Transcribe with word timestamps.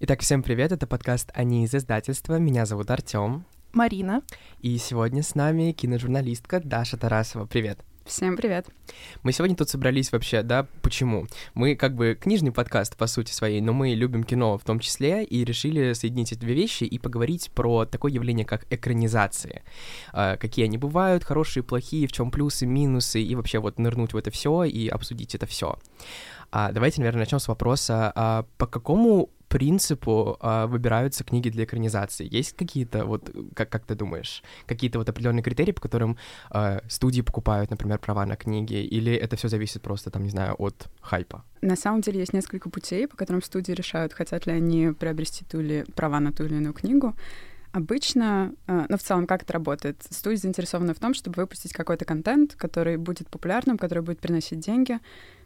Итак, 0.00 0.20
всем 0.20 0.42
привет, 0.42 0.72
это 0.72 0.86
подкаст 0.86 1.30
«Они 1.34 1.64
из 1.64 1.74
издательства», 1.74 2.38
меня 2.38 2.66
зовут 2.66 2.90
Артём. 2.90 3.46
Марина. 3.72 4.22
И 4.60 4.76
сегодня 4.78 5.22
с 5.22 5.34
нами 5.34 5.72
киножурналистка 5.72 6.60
Даша 6.60 6.96
Тарасова. 6.96 7.46
Привет. 7.46 7.78
Всем 8.04 8.36
привет. 8.36 8.66
Мы 9.22 9.30
сегодня 9.32 9.54
тут 9.54 9.68
собрались 9.68 10.10
вообще, 10.10 10.42
да, 10.42 10.66
почему? 10.82 11.26
Мы 11.54 11.76
как 11.76 11.94
бы 11.94 12.18
книжный 12.20 12.50
подкаст 12.50 12.96
по 12.96 13.06
сути 13.06 13.30
своей, 13.30 13.60
но 13.60 13.72
мы 13.72 13.90
любим 13.90 14.24
кино 14.24 14.58
в 14.58 14.64
том 14.64 14.80
числе 14.80 15.22
и 15.24 15.44
решили 15.44 15.92
соединить 15.92 16.32
эти 16.32 16.40
две 16.40 16.52
вещи 16.52 16.82
и 16.82 16.98
поговорить 16.98 17.52
про 17.54 17.86
такое 17.86 18.10
явление, 18.10 18.44
как 18.44 18.66
экранизации. 18.70 19.62
А, 20.12 20.36
какие 20.36 20.64
они 20.64 20.78
бывают, 20.78 21.22
хорошие, 21.22 21.62
плохие, 21.62 22.08
в 22.08 22.12
чем 22.12 22.32
плюсы, 22.32 22.66
минусы, 22.66 23.22
и 23.22 23.36
вообще 23.36 23.60
вот 23.60 23.78
нырнуть 23.78 24.14
в 24.14 24.16
это 24.16 24.32
все 24.32 24.64
и 24.64 24.88
обсудить 24.88 25.36
это 25.36 25.46
все. 25.46 25.78
А, 26.50 26.72
давайте, 26.72 27.00
наверное, 27.00 27.20
начнем 27.20 27.38
с 27.38 27.46
вопроса, 27.46 28.12
а, 28.16 28.46
по 28.58 28.66
какому 28.66 29.30
принципу 29.52 30.38
э, 30.40 30.66
выбираются 30.66 31.24
книги 31.24 31.50
для 31.50 31.64
экранизации? 31.64 32.26
Есть 32.38 32.56
какие-то, 32.56 33.04
вот, 33.04 33.30
как, 33.54 33.68
как 33.68 33.84
ты 33.84 33.94
думаешь, 33.94 34.42
какие-то 34.66 34.98
вот 34.98 35.08
определенные 35.10 35.42
критерии, 35.42 35.72
по 35.72 35.80
которым 35.82 36.16
э, 36.50 36.80
студии 36.88 37.20
покупают, 37.20 37.70
например, 37.70 37.98
права 37.98 38.24
на 38.24 38.36
книги, 38.36 38.76
или 38.76 39.12
это 39.12 39.36
все 39.36 39.48
зависит 39.48 39.82
просто, 39.82 40.10
там, 40.10 40.22
не 40.22 40.30
знаю, 40.30 40.54
от 40.58 40.88
хайпа? 41.02 41.44
На 41.60 41.76
самом 41.76 42.00
деле 42.00 42.20
есть 42.20 42.32
несколько 42.32 42.70
путей, 42.70 43.06
по 43.06 43.16
которым 43.16 43.42
студии 43.42 43.72
решают, 43.72 44.14
хотят 44.14 44.46
ли 44.46 44.54
они 44.54 44.92
приобрести 44.92 45.44
ту 45.44 45.60
или 45.60 45.84
права 45.94 46.18
на 46.20 46.32
ту 46.32 46.44
или 46.44 46.54
иную 46.54 46.72
книгу. 46.72 47.14
Обычно, 47.72 48.52
ну, 48.66 48.96
в 48.96 49.02
целом, 49.02 49.26
как 49.26 49.42
это 49.42 49.54
работает? 49.54 49.96
Студия 50.10 50.38
заинтересована 50.38 50.92
в 50.92 50.98
том, 50.98 51.14
чтобы 51.14 51.42
выпустить 51.42 51.72
какой-то 51.72 52.04
контент, 52.04 52.54
который 52.54 52.96
будет 52.96 53.28
популярным, 53.28 53.78
который 53.78 54.02
будет 54.02 54.20
приносить 54.20 54.60
деньги, 54.60 54.98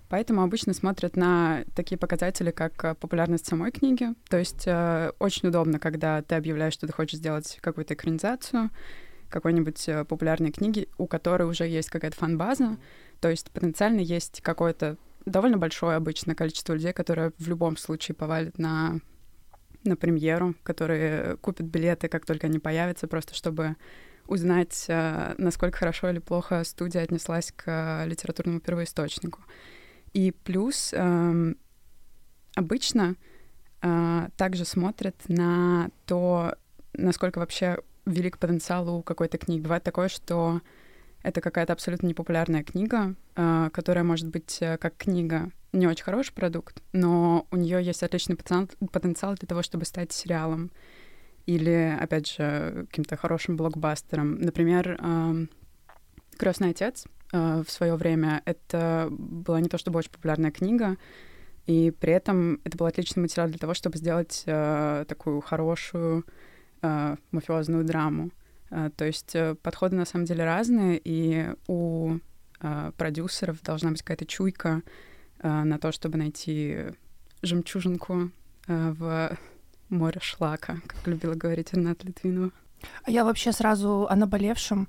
Поэтому 0.09 0.43
обычно 0.43 0.73
смотрят 0.73 1.17
на 1.17 1.65
такие 1.75 1.99
показатели, 1.99 2.51
как 2.51 2.85
э, 2.85 2.95
популярность 2.95 3.47
самой 3.47 3.73
книги. 3.73 4.09
То 4.29 4.39
есть 4.39 4.65
э, 4.67 5.11
очень 5.19 5.49
удобно, 5.49 5.79
когда 5.79 6.23
ты 6.23 6.37
объявляешь, 6.37 6.75
что 6.75 6.87
ты 6.87 6.93
хочешь 6.93 7.19
сделать 7.19 7.59
какую-то 7.61 7.95
экранизацию 7.95 8.71
какой-нибудь 9.29 9.89
э, 9.89 10.05
популярной 10.05 10.53
книги, 10.53 10.89
у 10.99 11.07
которой 11.07 11.45
уже 11.45 11.67
есть 11.67 11.91
какая-то 11.91 12.17
фан-база. 12.17 12.77
То 13.21 13.29
есть 13.29 13.51
потенциально 13.51 14.01
есть 14.01 14.41
какое-то 14.41 14.97
довольно 15.25 15.59
большое 15.59 15.97
обычно 15.97 16.35
количество 16.35 16.75
людей, 16.75 16.93
которые 16.93 17.33
в 17.39 17.49
любом 17.49 17.77
случае 17.77 18.15
повалят 18.15 18.59
на, 18.59 19.01
на 19.85 19.97
премьеру, 19.97 20.55
которые 20.63 21.37
купят 21.39 21.67
билеты, 21.67 22.09
как 22.09 22.25
только 22.25 22.47
они 22.47 22.59
появятся, 22.59 23.09
просто 23.09 23.35
чтобы 23.35 23.77
узнать, 24.27 24.87
э, 24.89 25.35
насколько 25.39 25.79
хорошо 25.79 26.11
или 26.11 26.19
плохо 26.19 26.63
студия 26.65 27.03
отнеслась 27.03 27.53
к 27.55 28.05
литературному 28.07 28.61
первоисточнику. 28.61 29.41
И 30.17 30.31
плюс 30.31 30.95
э, 30.95 31.55
обычно 32.55 33.17
э, 33.83 34.29
также 34.39 34.65
смотрят 34.65 35.15
на 35.29 35.91
то, 36.07 36.55
насколько 36.95 37.39
вообще 37.39 37.77
велик 38.07 38.39
потенциал 38.39 38.89
у 38.89 39.03
какой-то 39.03 39.37
книги. 39.37 39.61
Бывает 39.61 39.83
такое, 39.83 40.09
что 40.09 40.63
это 41.23 41.43
какая-то 41.43 41.75
абсолютно 41.75 42.07
непопулярная 42.07 42.65
книга, 42.65 43.15
э, 43.35 43.69
которая 43.75 44.05
может 44.05 44.29
быть 44.29 44.57
э, 44.63 44.79
как 44.79 44.97
книга 44.97 45.51
не 45.75 45.87
очень 45.87 46.05
хороший 46.05 46.33
продукт, 46.33 46.83
но 46.95 47.47
у 47.51 47.57
нее 47.59 47.85
есть 47.85 48.03
отличный 48.03 48.37
потенциал, 48.37 49.35
для 49.35 49.47
того, 49.47 49.61
чтобы 49.61 49.85
стать 49.85 50.13
сериалом 50.13 50.71
или, 51.45 51.95
опять 52.01 52.27
же, 52.27 52.87
каким-то 52.89 53.19
хорошим 53.19 53.59
блокбастером. 53.59 54.41
Например, 54.41 54.99
э, 54.99 55.47
«Крестный 56.37 56.71
отец» 56.71 57.07
Э, 57.33 57.63
в 57.67 57.71
свое 57.71 57.97
время. 57.97 58.43
Это 58.45 59.09
была 59.11 59.61
не 59.61 59.69
то 59.69 59.79
чтобы 59.79 59.99
очень 59.99 60.11
популярная 60.11 60.53
книга, 60.53 60.97
и 61.67 61.91
при 61.91 62.13
этом 62.13 62.61
это 62.63 62.77
был 62.79 62.87
отличный 62.87 63.21
материал 63.21 63.49
для 63.49 63.59
того, 63.59 63.75
чтобы 63.75 63.99
сделать 63.99 64.45
э, 64.47 65.05
такую 65.09 65.41
хорошую 65.41 66.25
э, 66.83 67.17
мафиозную 67.33 67.85
драму. 67.85 68.31
То 68.97 69.05
есть 69.05 69.37
подходы 69.63 69.95
на 69.95 70.05
самом 70.05 70.25
деле 70.25 70.45
разные, 70.45 71.01
и 71.05 71.53
у 71.69 72.19
продюсеров 72.97 73.63
должна 73.63 73.93
быть 73.93 74.03
какая-то 74.03 74.27
чуйка 74.27 74.83
на 75.41 75.79
то, 75.79 75.93
чтобы 75.93 76.19
найти 76.19 76.87
жемчужинку 77.43 78.33
в 78.67 79.39
море 79.89 80.19
шлака, 80.21 80.81
как 80.85 81.07
любила 81.07 81.35
говорить 81.35 81.69
Анна 81.75 81.95
Литвинова. 82.03 82.51
А 83.05 83.11
я 83.13 83.25
вообще 83.25 83.53
сразу 83.53 84.09
о 84.11 84.17
наболевшем 84.17 84.89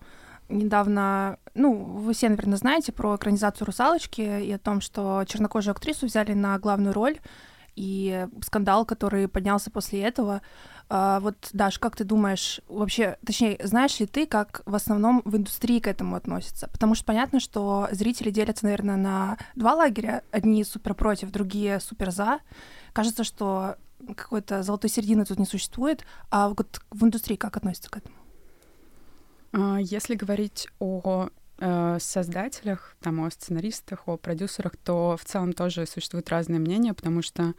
недавно, 0.49 1.37
ну, 1.53 1.73
вы 1.73 2.13
все, 2.13 2.29
наверное, 2.29 2.57
знаете 2.57 2.91
про 2.91 3.15
экранизацию 3.15 3.65
«Русалочки» 3.65 4.21
и 4.21 4.51
о 4.51 4.59
том, 4.59 4.81
что 4.81 5.23
чернокожую 5.27 5.71
актрису 5.73 6.05
взяли 6.05 6.33
на 6.33 6.57
главную 6.59 6.93
роль, 6.93 7.17
и 7.77 8.27
скандал, 8.41 8.85
который 8.85 9.27
поднялся 9.27 9.69
после 9.69 10.01
этого. 10.01 10.41
А, 10.89 11.19
вот, 11.19 11.35
Даш, 11.53 11.77
как 11.77 11.95
ты 11.95 12.03
думаешь, 12.03 12.59
вообще, 12.67 13.17
точнее, 13.25 13.59
знаешь 13.63 13.99
ли 13.99 14.07
ты, 14.07 14.25
как 14.25 14.63
в 14.65 14.73
основном 14.73 15.21
в 15.25 15.37
индустрии 15.37 15.79
к 15.79 15.87
этому 15.87 16.15
относятся? 16.15 16.67
Потому 16.69 16.95
что 16.95 17.05
понятно, 17.05 17.39
что 17.39 17.87
зрители 17.91 18.31
делятся, 18.31 18.65
наверное, 18.65 18.95
на 18.95 19.37
два 19.55 19.75
лагеря. 19.75 20.23
Одни 20.31 20.63
супер 20.63 20.95
против, 20.95 21.29
другие 21.29 21.79
супер 21.79 22.09
за. 22.09 22.39
Кажется, 22.93 23.23
что 23.23 23.75
какой-то 24.15 24.63
золотой 24.63 24.89
середины 24.89 25.25
тут 25.25 25.37
не 25.37 25.45
существует. 25.45 26.03
А 26.31 26.49
вот 26.49 26.81
в 26.89 27.05
индустрии 27.05 27.35
как 27.35 27.57
относятся 27.57 27.91
к 27.91 27.97
этому? 27.97 28.16
А, 29.53 29.77
если 29.79 30.15
говорить 30.15 30.67
о 30.79 31.29
э, 31.59 31.97
создателях, 31.99 32.95
там, 33.01 33.23
о 33.23 33.31
сценаристах, 33.31 34.07
о 34.07 34.17
продюсерах, 34.17 34.75
то 34.77 35.17
в 35.19 35.25
целом 35.25 35.53
тоже 35.53 35.85
существуют 35.85 36.29
разные 36.29 36.59
мнения, 36.59 36.93
потому 36.93 37.21
что 37.21 37.53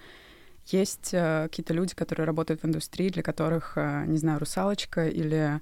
есть 0.66 1.10
э, 1.12 1.44
какие-то 1.44 1.74
люди, 1.74 1.94
которые 1.94 2.26
работают 2.26 2.62
в 2.62 2.66
индустрии, 2.66 3.08
для 3.08 3.22
которых, 3.22 3.72
э, 3.76 4.04
не 4.06 4.18
знаю, 4.18 4.38
«Русалочка» 4.38 5.08
или 5.08 5.60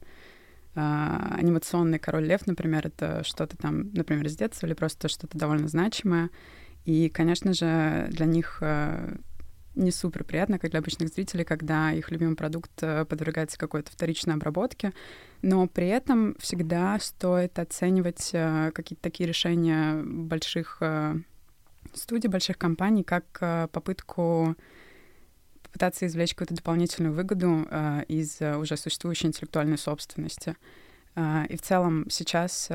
анимационный 0.79 1.99
«Король 1.99 2.27
лев», 2.27 2.47
например, 2.47 2.87
это 2.89 3.25
что-то 3.25 3.57
там, 3.57 3.91
например, 3.95 4.27
из 4.27 4.37
детства 4.37 4.67
или 4.67 4.75
просто 4.75 5.09
что-то 5.09 5.39
довольно 5.39 5.69
значимое. 5.69 6.29
И, 6.85 7.09
конечно 7.09 7.55
же, 7.55 8.09
для 8.11 8.27
них 8.27 8.63
не 9.77 9.91
супер 9.91 10.25
приятно, 10.25 10.59
как 10.59 10.71
для 10.71 10.81
обычных 10.81 11.11
зрителей, 11.11 11.45
когда 11.45 11.93
их 11.93 12.11
любимый 12.11 12.35
продукт 12.35 12.73
э, 12.83 13.05
подвергается 13.05 13.59
какой-то 13.59 13.93
вторичной 13.93 14.35
обработке, 14.35 14.93
но 15.43 15.69
при 15.69 15.89
этом 15.89 16.35
всегда 16.39 16.99
стоит 16.99 17.59
оценивать 17.59 18.31
э, 18.33 18.73
какие-то 18.75 19.03
такие 19.03 19.29
решения 19.29 20.03
больших 20.03 20.79
э, 20.81 21.17
студий, 21.95 22.29
больших 22.29 22.59
компаний, 22.59 23.05
как 23.05 23.71
попытку 23.71 24.57
попытаться 25.63 26.07
извлечь 26.07 26.35
какую-то 26.35 26.55
дополнительную 26.55 27.15
выгоду 27.15 27.67
из 28.09 28.41
уже 28.41 28.77
существующей 28.77 29.29
интеллектуальной 29.29 29.79
собственности. 29.79 30.57
И 31.17 31.57
в 31.57 31.63
целом 31.63 32.07
сейчас 32.11 32.71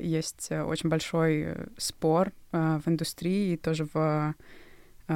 есть 0.00 0.50
очень 0.50 0.88
большой 0.88 1.54
спор 1.76 2.32
в 2.52 2.82
индустрии 2.86 3.52
и 3.52 3.56
тоже 3.56 3.86
в 3.92 3.98
Э, 3.98 4.32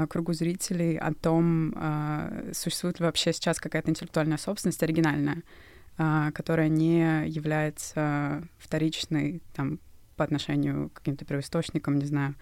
кругу 0.08 0.32
зрителей 0.32 0.96
о 0.96 1.12
том, 1.12 1.72
э, 1.74 2.52
существует 2.54 3.00
ли 3.00 3.06
вообще 3.06 3.32
сейчас 3.32 3.58
какая-то 3.58 3.90
интеллектуальная 3.90 4.38
собственность 4.38 4.82
оригинальная, 4.82 5.42
э, 5.98 6.30
которая 6.32 6.68
не 6.68 7.28
является 7.28 8.42
вторичной 8.58 9.42
там, 9.54 9.78
по 10.16 10.24
отношению 10.24 10.90
к 10.90 10.94
каким-то 10.94 11.24
первоисточникам, 11.24 11.98
не 11.98 12.06
знаю, 12.06 12.34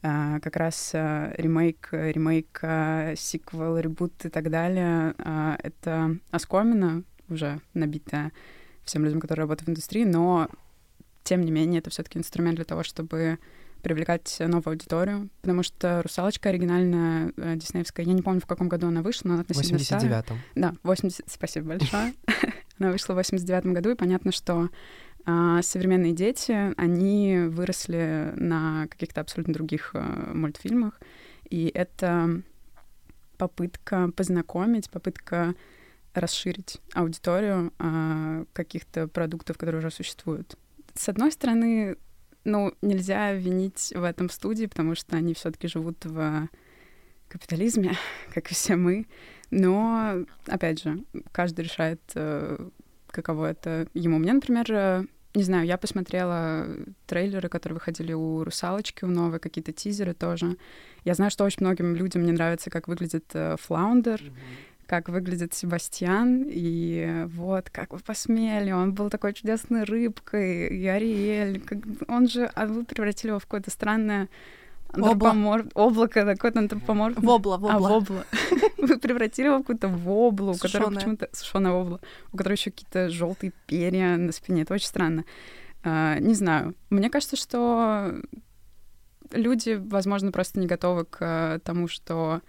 как 0.00 0.54
раз 0.54 0.94
ремейк, 0.94 1.88
ремейк, 1.90 3.18
сиквел, 3.18 3.78
ребут 3.78 4.24
и 4.24 4.28
так 4.28 4.48
далее, 4.48 5.12
это 5.60 6.16
оскомина 6.30 7.02
уже 7.28 7.60
набитая 7.74 8.32
всем 8.84 9.04
людям, 9.04 9.20
которые 9.20 9.42
работают 9.42 9.66
в 9.66 9.70
индустрии, 9.70 10.04
но 10.04 10.48
тем 11.24 11.42
не 11.42 11.50
менее 11.50 11.80
это 11.80 11.90
все-таки 11.90 12.18
инструмент 12.18 12.56
для 12.56 12.64
того, 12.64 12.82
чтобы 12.82 13.38
привлекать 13.82 14.36
новую 14.40 14.72
аудиторию, 14.72 15.28
потому 15.40 15.62
что 15.62 16.02
«Русалочка» 16.02 16.48
оригинальная 16.48 17.32
э, 17.36 17.56
диснеевская, 17.56 18.04
я 18.04 18.12
не 18.12 18.22
помню, 18.22 18.40
в 18.40 18.46
каком 18.46 18.68
году 18.68 18.88
она 18.88 19.02
вышла, 19.02 19.28
но 19.28 19.34
она 19.34 19.42
относительно 19.42 19.78
В 19.78 19.82
89-м. 19.82 20.38
Да, 20.54 20.74
80... 20.82 21.24
Спасибо 21.26 21.68
большое. 21.68 22.14
Она 22.78 22.92
вышла 22.92 23.14
в 23.14 23.18
89-м 23.18 23.74
году, 23.74 23.90
и 23.90 23.94
понятно, 23.96 24.30
что 24.30 24.68
а, 25.24 25.62
современные 25.62 26.12
дети, 26.12 26.72
они 26.76 27.38
выросли 27.48 28.32
на 28.36 28.86
каких-то 28.88 29.20
абсолютно 29.20 29.52
других 29.52 29.90
а, 29.94 30.32
мультфильмах, 30.32 31.00
и 31.50 31.70
это 31.74 32.42
попытка 33.36 34.10
познакомить, 34.16 34.90
попытка 34.90 35.54
расширить 36.14 36.80
аудиторию 36.94 37.72
а, 37.78 38.44
каких-то 38.52 39.08
продуктов, 39.08 39.58
которые 39.58 39.80
уже 39.80 39.90
существуют. 39.90 40.56
С 40.94 41.08
одной 41.08 41.30
стороны, 41.30 41.96
ну, 42.48 42.72
нельзя 42.82 43.32
винить 43.32 43.92
в 43.94 44.02
этом 44.02 44.30
студии, 44.30 44.66
потому 44.66 44.94
что 44.94 45.16
они 45.16 45.34
все-таки 45.34 45.68
живут 45.68 46.04
в 46.04 46.48
капитализме, 47.28 47.92
как 48.34 48.50
и 48.50 48.54
все 48.54 48.76
мы. 48.76 49.06
Но, 49.50 50.24
опять 50.46 50.82
же, 50.82 51.04
каждый 51.32 51.64
решает, 51.64 52.00
э, 52.14 52.68
каково 53.08 53.50
это 53.50 53.86
ему. 53.94 54.18
Мне, 54.18 54.32
например, 54.32 54.66
э, 54.70 55.04
не 55.34 55.42
знаю, 55.42 55.66
я 55.66 55.78
посмотрела 55.78 56.66
трейлеры, 57.06 57.48
которые 57.48 57.74
выходили 57.74 58.12
у 58.12 58.44
«Русалочки», 58.44 59.04
у 59.04 59.08
новой, 59.08 59.38
какие-то 59.38 59.72
тизеры 59.72 60.14
тоже. 60.14 60.56
Я 61.04 61.14
знаю, 61.14 61.30
что 61.30 61.44
очень 61.44 61.60
многим 61.60 61.94
людям 61.94 62.24
не 62.24 62.32
нравится, 62.32 62.70
как 62.70 62.88
выглядит 62.88 63.30
э, 63.34 63.56
Флаундер, 63.60 64.20
как 64.88 65.10
выглядит 65.10 65.52
Себастьян, 65.52 66.44
и 66.48 67.24
вот, 67.26 67.68
как 67.68 67.92
вы 67.92 67.98
посмели, 67.98 68.72
он 68.72 68.94
был 68.94 69.10
такой 69.10 69.34
чудесной 69.34 69.84
рыбкой, 69.84 70.68
и 70.68 70.86
Ариэль, 70.86 71.60
как... 71.60 71.78
он 72.08 72.26
же, 72.26 72.46
а 72.54 72.66
вы 72.66 72.84
превратили 72.84 73.28
его 73.28 73.38
в 73.38 73.42
какое-то 73.42 73.70
странное 73.70 74.30
антропомор... 74.88 75.66
облако, 75.74 76.24
какое-то 76.24 76.60
антропоморфное. 76.60 77.22
Вобла, 77.22 77.58
вобла. 77.58 77.76
А, 77.76 77.78
вобла. 77.78 78.24
Вы 78.78 78.98
превратили 78.98 79.48
его 79.48 79.58
в 79.58 79.60
какую-то 79.60 79.88
воблу, 79.88 80.52
у 80.52 80.56
которой 80.56 80.94
почему-то... 80.94 81.28
Сушеная 81.32 81.72
вобла, 81.72 82.00
у 82.32 82.38
которой 82.38 82.54
еще 82.54 82.70
какие-то 82.70 83.10
желтые 83.10 83.52
перья 83.66 84.16
на 84.16 84.32
спине. 84.32 84.62
Это 84.62 84.72
очень 84.72 84.86
странно. 84.86 85.26
А, 85.84 86.18
не 86.18 86.32
знаю. 86.32 86.74
Мне 86.88 87.10
кажется, 87.10 87.36
что 87.36 88.14
люди, 89.32 89.72
возможно, 89.72 90.32
просто 90.32 90.58
не 90.58 90.66
готовы 90.66 91.04
к 91.04 91.18
э, 91.20 91.58
тому, 91.62 91.88
что 91.88 92.40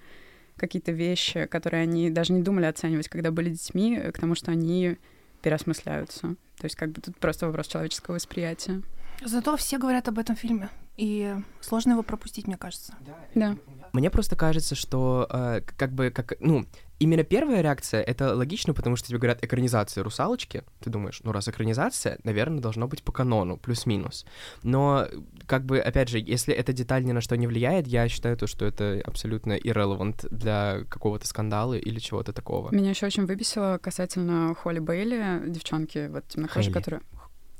какие-то 0.59 0.91
вещи, 0.91 1.45
которые 1.45 1.83
они 1.83 2.09
даже 2.09 2.33
не 2.33 2.43
думали 2.43 2.65
оценивать, 2.65 3.09
когда 3.09 3.31
были 3.31 3.49
детьми, 3.49 3.97
к 4.13 4.19
тому, 4.19 4.35
что 4.35 4.51
они 4.51 4.97
переосмысляются. 5.41 6.35
То 6.57 6.65
есть 6.65 6.75
как 6.75 6.91
бы 6.91 7.01
тут 7.01 7.17
просто 7.17 7.47
вопрос 7.47 7.67
человеческого 7.67 8.15
восприятия. 8.15 8.81
Зато 9.23 9.57
все 9.57 9.77
говорят 9.77 10.07
об 10.07 10.19
этом 10.19 10.35
фильме, 10.35 10.69
и 10.97 11.35
сложно 11.61 11.91
его 11.91 12.03
пропустить, 12.03 12.47
мне 12.47 12.57
кажется. 12.57 12.93
Да. 13.35 13.57
Мне 13.91 14.09
просто 14.09 14.35
кажется, 14.35 14.75
что 14.75 15.27
э, 15.29 15.61
как 15.77 15.91
бы 15.91 16.11
как 16.11 16.33
ну 16.39 16.65
именно 16.99 17.23
первая 17.23 17.61
реакция 17.61 18.01
это 18.01 18.35
логично, 18.35 18.73
потому 18.73 18.95
что 18.95 19.07
тебе 19.07 19.17
говорят 19.17 19.43
экранизация 19.43 20.03
русалочки. 20.03 20.63
Ты 20.79 20.89
думаешь, 20.89 21.21
ну 21.23 21.31
раз 21.31 21.47
экранизация, 21.47 22.19
наверное, 22.23 22.59
должно 22.59 22.87
быть 22.87 23.03
по 23.03 23.11
канону 23.11 23.57
плюс-минус. 23.57 24.25
Но 24.63 25.07
как 25.45 25.65
бы 25.65 25.79
опять 25.79 26.09
же, 26.09 26.19
если 26.19 26.53
эта 26.53 26.73
деталь 26.73 27.03
ни 27.03 27.11
на 27.11 27.21
что 27.21 27.37
не 27.37 27.47
влияет, 27.47 27.87
я 27.87 28.07
считаю 28.09 28.37
то, 28.37 28.47
что 28.47 28.65
это 28.65 29.01
абсолютно 29.03 29.57
irrelevant 29.57 30.27
для 30.29 30.83
какого-то 30.89 31.25
скандала 31.27 31.73
или 31.73 31.99
чего-то 31.99 32.33
такого. 32.33 32.73
Меня 32.73 32.91
еще 32.91 33.05
очень 33.05 33.25
выбесило 33.25 33.79
касательно 33.81 34.53
Холли 34.55 34.79
Бейли, 34.79 35.43
девчонки 35.47 36.07
вот 36.07 36.27
темнокожие, 36.27 36.73
которые 36.73 37.01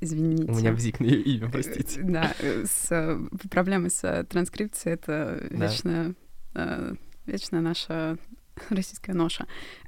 извините. 0.02 0.52
У 0.52 0.56
меня 0.56 0.72
бзик 0.74 1.00
на 1.00 1.06
имя, 1.08 1.50
простите. 1.50 2.02
Да, 2.04 2.34
с, 2.40 2.88
э, 2.90 3.20
проблемы 3.50 3.90
с 3.90 4.26
транскрипцией— 4.30 4.94
это 4.96 5.46
вечная, 5.50 6.16
да. 6.54 6.96
вечная 7.26 7.62
наша 7.62 8.18
российская 8.70 9.14
ноша. 9.14 9.46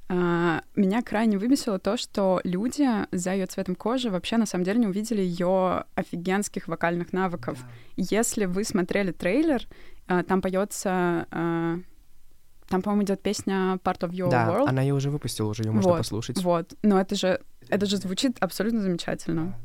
А, 0.09 0.61
меня 0.75 1.01
крайне 1.01 1.37
выбесило 1.37 1.79
то, 1.79 1.97
что 1.97 2.41
люди 2.43 2.87
за 3.11 3.33
ее 3.33 3.45
цветом 3.45 3.75
кожи 3.75 4.09
вообще 4.09 4.37
на 4.37 4.45
самом 4.45 4.65
деле 4.65 4.79
не 4.79 4.87
увидели 4.87 5.21
ее 5.21 5.85
офигенских 5.95 6.67
вокальных 6.67 7.13
навыков. 7.13 7.59
Да. 7.61 7.67
Если 7.97 8.45
вы 8.45 8.63
смотрели 8.63 9.11
трейлер, 9.11 9.67
а, 10.07 10.23
там 10.23 10.41
поется 10.41 11.27
а, 11.31 11.79
там, 12.67 12.81
по-моему, 12.81 13.03
идет 13.03 13.21
песня 13.21 13.79
Part 13.83 13.99
of 13.99 14.11
Your 14.11 14.29
да, 14.29 14.47
World. 14.47 14.67
она 14.67 14.81
ее 14.81 14.93
уже 14.93 15.09
выпустила, 15.09 15.49
уже 15.49 15.63
ее 15.63 15.71
можно 15.71 15.91
послушать. 15.91 16.41
Вот, 16.41 16.73
но 16.83 16.99
это 16.99 17.15
же 17.15 17.41
это 17.69 17.85
же 17.85 17.97
звучит 17.97 18.37
абсолютно 18.39 18.81
замечательно. 18.81 19.55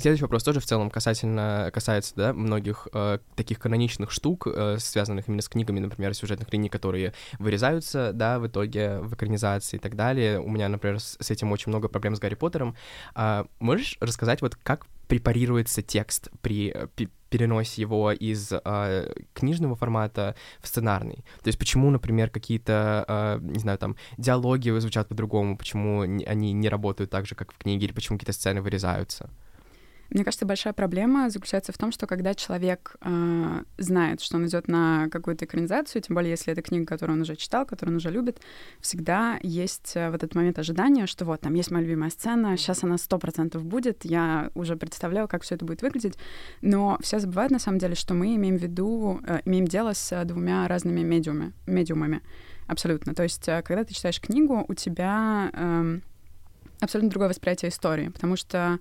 Следующий 0.00 0.22
вопрос 0.22 0.44
тоже 0.44 0.60
в 0.60 0.64
целом 0.64 0.88
касательно, 0.88 1.70
касается 1.74 2.14
да, 2.16 2.32
многих 2.32 2.88
э, 2.94 3.18
таких 3.36 3.58
каноничных 3.58 4.10
штук, 4.10 4.46
э, 4.46 4.78
связанных 4.78 5.28
именно 5.28 5.42
с 5.42 5.48
книгами, 5.48 5.78
например, 5.78 6.14
сюжетных 6.14 6.50
линий, 6.52 6.70
которые 6.70 7.12
вырезаются 7.38 8.12
да, 8.14 8.38
в 8.38 8.46
итоге 8.46 9.00
в 9.00 9.14
экранизации 9.14 9.76
и 9.76 9.80
так 9.80 9.96
далее. 9.96 10.40
У 10.40 10.48
меня, 10.48 10.70
например, 10.70 11.00
с, 11.00 11.18
с 11.20 11.30
этим 11.30 11.52
очень 11.52 11.68
много 11.68 11.88
проблем 11.88 12.16
с 12.16 12.18
Гарри 12.18 12.34
Поттером. 12.34 12.76
А, 13.14 13.46
можешь 13.58 13.98
рассказать, 14.00 14.40
вот 14.40 14.56
как 14.56 14.86
препарируется 15.06 15.82
текст 15.82 16.30
при 16.40 16.74
переносе 17.28 17.82
его 17.82 18.10
из 18.10 18.52
э, 18.52 19.12
книжного 19.34 19.76
формата 19.76 20.34
в 20.60 20.68
сценарный. 20.68 21.24
То 21.42 21.48
есть 21.48 21.58
почему, 21.58 21.90
например, 21.90 22.30
какие-то, 22.30 23.04
э, 23.06 23.38
не 23.42 23.58
знаю, 23.58 23.76
там, 23.76 23.96
диалоги 24.16 24.70
звучат 24.78 25.08
по-другому, 25.08 25.58
почему 25.58 26.00
они 26.00 26.52
не 26.52 26.68
работают 26.70 27.10
так 27.10 27.26
же, 27.26 27.34
как 27.34 27.52
в 27.52 27.58
книге, 27.58 27.86
или 27.86 27.92
почему 27.92 28.18
какие-то 28.18 28.32
сцены 28.32 28.62
вырезаются? 28.62 29.30
Мне 30.10 30.24
кажется, 30.24 30.44
большая 30.44 30.72
проблема 30.72 31.30
заключается 31.30 31.72
в 31.72 31.78
том, 31.78 31.92
что 31.92 32.08
когда 32.08 32.34
человек 32.34 32.96
э, 33.00 33.62
знает, 33.78 34.20
что 34.20 34.36
он 34.36 34.46
идет 34.46 34.66
на 34.66 35.08
какую-то 35.08 35.44
экранизацию, 35.44 36.02
тем 36.02 36.16
более 36.16 36.32
если 36.32 36.52
это 36.52 36.62
книга, 36.62 36.84
которую 36.84 37.16
он 37.16 37.22
уже 37.22 37.36
читал, 37.36 37.64
которую 37.64 37.94
он 37.94 37.96
уже 37.98 38.10
любит, 38.10 38.40
всегда 38.80 39.38
есть 39.42 39.92
э, 39.94 40.10
вот 40.10 40.16
этот 40.16 40.34
момент 40.34 40.58
ожидания, 40.58 41.06
что 41.06 41.24
вот 41.24 41.40
там 41.40 41.54
есть 41.54 41.70
моя 41.70 41.84
любимая 41.84 42.10
сцена, 42.10 42.56
сейчас 42.56 42.82
она 42.82 42.98
сто 42.98 43.18
процентов 43.18 43.64
будет, 43.64 44.04
я 44.04 44.50
уже 44.54 44.76
представляю, 44.76 45.28
как 45.28 45.42
все 45.42 45.54
это 45.54 45.64
будет 45.64 45.82
выглядеть, 45.82 46.18
но 46.60 46.98
все 47.00 47.20
забывают 47.20 47.52
на 47.52 47.60
самом 47.60 47.78
деле, 47.78 47.94
что 47.94 48.14
мы 48.14 48.34
имеем 48.34 48.56
в 48.56 48.62
виду, 48.62 49.20
э, 49.24 49.42
имеем 49.44 49.68
дело 49.68 49.92
с 49.92 50.24
двумя 50.24 50.66
разными 50.66 51.02
медиумами, 51.02 51.52
медиумами, 51.66 52.20
абсолютно. 52.66 53.14
То 53.14 53.22
есть, 53.22 53.46
э, 53.48 53.62
когда 53.62 53.84
ты 53.84 53.94
читаешь 53.94 54.20
книгу, 54.20 54.64
у 54.66 54.74
тебя 54.74 55.50
э, 55.52 56.00
абсолютно 56.80 57.10
другое 57.10 57.28
восприятие 57.28 57.68
истории, 57.68 58.08
потому 58.08 58.34
что 58.36 58.80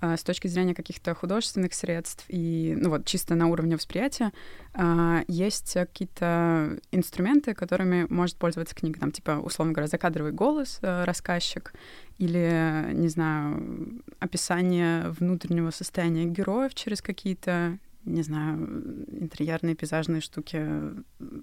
с 0.00 0.22
точки 0.22 0.46
зрения 0.48 0.74
каких-то 0.74 1.14
художественных 1.14 1.74
средств 1.74 2.24
и, 2.28 2.74
ну 2.78 2.90
вот, 2.90 3.04
чисто 3.04 3.34
на 3.34 3.48
уровне 3.48 3.76
восприятия, 3.76 4.32
а, 4.74 5.22
есть 5.26 5.74
какие-то 5.74 6.78
инструменты, 6.92 7.54
которыми 7.54 8.06
может 8.08 8.36
пользоваться 8.36 8.74
книга. 8.74 9.00
Там, 9.00 9.10
типа, 9.10 9.40
условно 9.42 9.72
говоря, 9.72 9.88
закадровый 9.88 10.32
голос, 10.32 10.78
э, 10.82 11.04
рассказчик, 11.04 11.72
или, 12.18 12.90
не 12.92 13.08
знаю, 13.08 14.02
описание 14.20 15.10
внутреннего 15.10 15.70
состояния 15.70 16.26
героев 16.26 16.74
через 16.74 17.02
какие-то 17.02 17.78
не 18.04 18.22
знаю, 18.22 19.04
интерьерные, 19.20 19.74
пейзажные 19.74 20.22
штуки, 20.22 20.64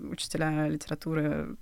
учителя 0.09 0.67
литературы, 0.67 1.57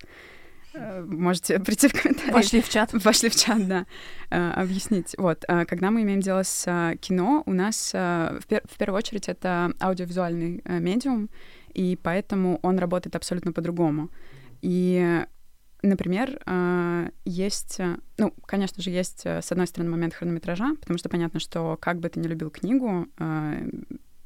можете 1.06 1.60
прийти 1.66 1.88
в 1.88 2.02
комментарии. 2.02 2.31
Пошли 2.31 2.62
в 2.62 2.70
чат. 2.70 2.92
Пошли 3.04 3.30
в 3.30 3.36
чат, 3.36 3.68
да. 3.68 3.86
Э, 4.30 4.52
объяснить. 4.52 5.16
Вот, 5.18 5.46
э, 5.48 5.66
когда 5.66 5.92
мы 5.92 6.02
имеем 6.04 6.22
дело 6.22 6.44
с 6.44 6.96
кино, 7.02 7.44
у 7.46 7.54
нас 7.54 7.94
в, 7.94 8.42
пер 8.48 8.62
в 8.66 8.78
первую 8.78 8.98
очередь 8.98 9.30
это 9.30 9.72
аудиовизуальный 9.80 10.62
медиум, 10.66 11.30
и 11.74 11.98
поэтому 12.02 12.60
он 12.62 12.80
работает 12.80 13.16
абсолютно 13.16 13.52
по-другому. 13.52 14.10
И 14.62 15.24
Например, 15.86 16.42
есть, 17.25 17.78
ну, 18.18 18.34
конечно 18.46 18.81
же, 18.81 18.90
есть, 18.90 19.25
с 19.25 19.52
одной 19.52 19.68
стороны, 19.68 19.92
момент 19.92 20.14
хронометража, 20.14 20.75
потому 20.80 20.98
что 20.98 21.10
понятно, 21.10 21.42
что 21.42 21.77
как 21.77 22.00
бы 22.00 22.08
ты 22.08 22.22
ни 22.22 22.27
любил 22.27 22.50
книгу, 22.50 23.06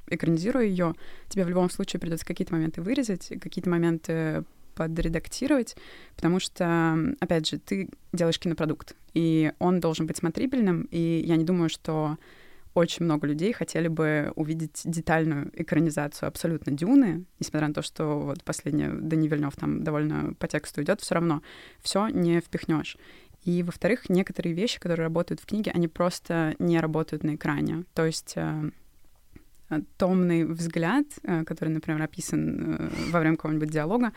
экранизируя 0.08 0.66
ее, 0.66 0.94
тебе 1.30 1.46
в 1.46 1.50
любом 1.50 1.72
случае 1.72 2.00
придется 2.00 2.28
какие-то 2.28 2.54
моменты 2.54 2.84
вырезать, 2.84 3.34
какие-то 3.42 3.72
моменты 3.72 4.44
подредактировать, 4.78 5.76
потому 6.16 6.40
что, 6.40 6.98
опять 7.20 7.48
же, 7.48 7.58
ты 7.58 7.90
делаешь 8.14 8.40
кинопродукт, 8.40 8.96
и 9.14 9.52
он 9.60 9.80
должен 9.80 10.08
быть 10.08 10.18
смотрибельным, 10.18 10.88
и 10.92 11.24
я 11.26 11.36
не 11.36 11.44
думаю, 11.44 11.70
что 11.70 12.18
очень 12.74 13.06
много 13.06 13.26
людей 13.26 13.54
хотели 13.54 13.88
бы 13.88 14.32
увидеть 14.36 14.82
детальную 14.86 15.50
экранизацию 15.60 16.28
абсолютно 16.28 16.72
Дюны, 16.72 17.26
несмотря 17.40 17.68
на 17.68 17.74
то, 17.74 17.82
что 17.82 18.20
вот 18.20 18.44
последняя 18.44 18.90
Дани 18.90 19.28
Вильнев 19.28 19.56
там 19.56 19.84
довольно 19.84 20.34
по 20.36 20.48
тексту 20.48 20.84
идет, 20.84 21.02
все 21.02 21.16
равно 21.16 21.42
все 21.82 22.08
не 22.10 22.40
впихнешь. 22.40 22.98
И, 23.46 23.64
во-вторых, 23.64 24.10
некоторые 24.10 24.54
вещи, 24.54 24.80
которые 24.80 25.06
работают 25.06 25.42
в 25.42 25.48
книге, 25.48 25.72
они 25.74 25.88
просто 25.88 26.56
не 26.60 26.80
работают 26.80 27.24
на 27.24 27.36
экране. 27.36 27.86
То 27.96 28.06
есть 28.06 28.34
э, 28.36 28.72
томный 29.98 30.46
взгляд, 30.46 31.06
э, 31.24 31.44
который, 31.44 31.70
например, 31.70 32.02
описан 32.02 32.76
э, 32.80 32.90
во 33.12 33.20
время 33.20 33.36
какого-нибудь 33.36 33.70
диалога, 33.70 34.14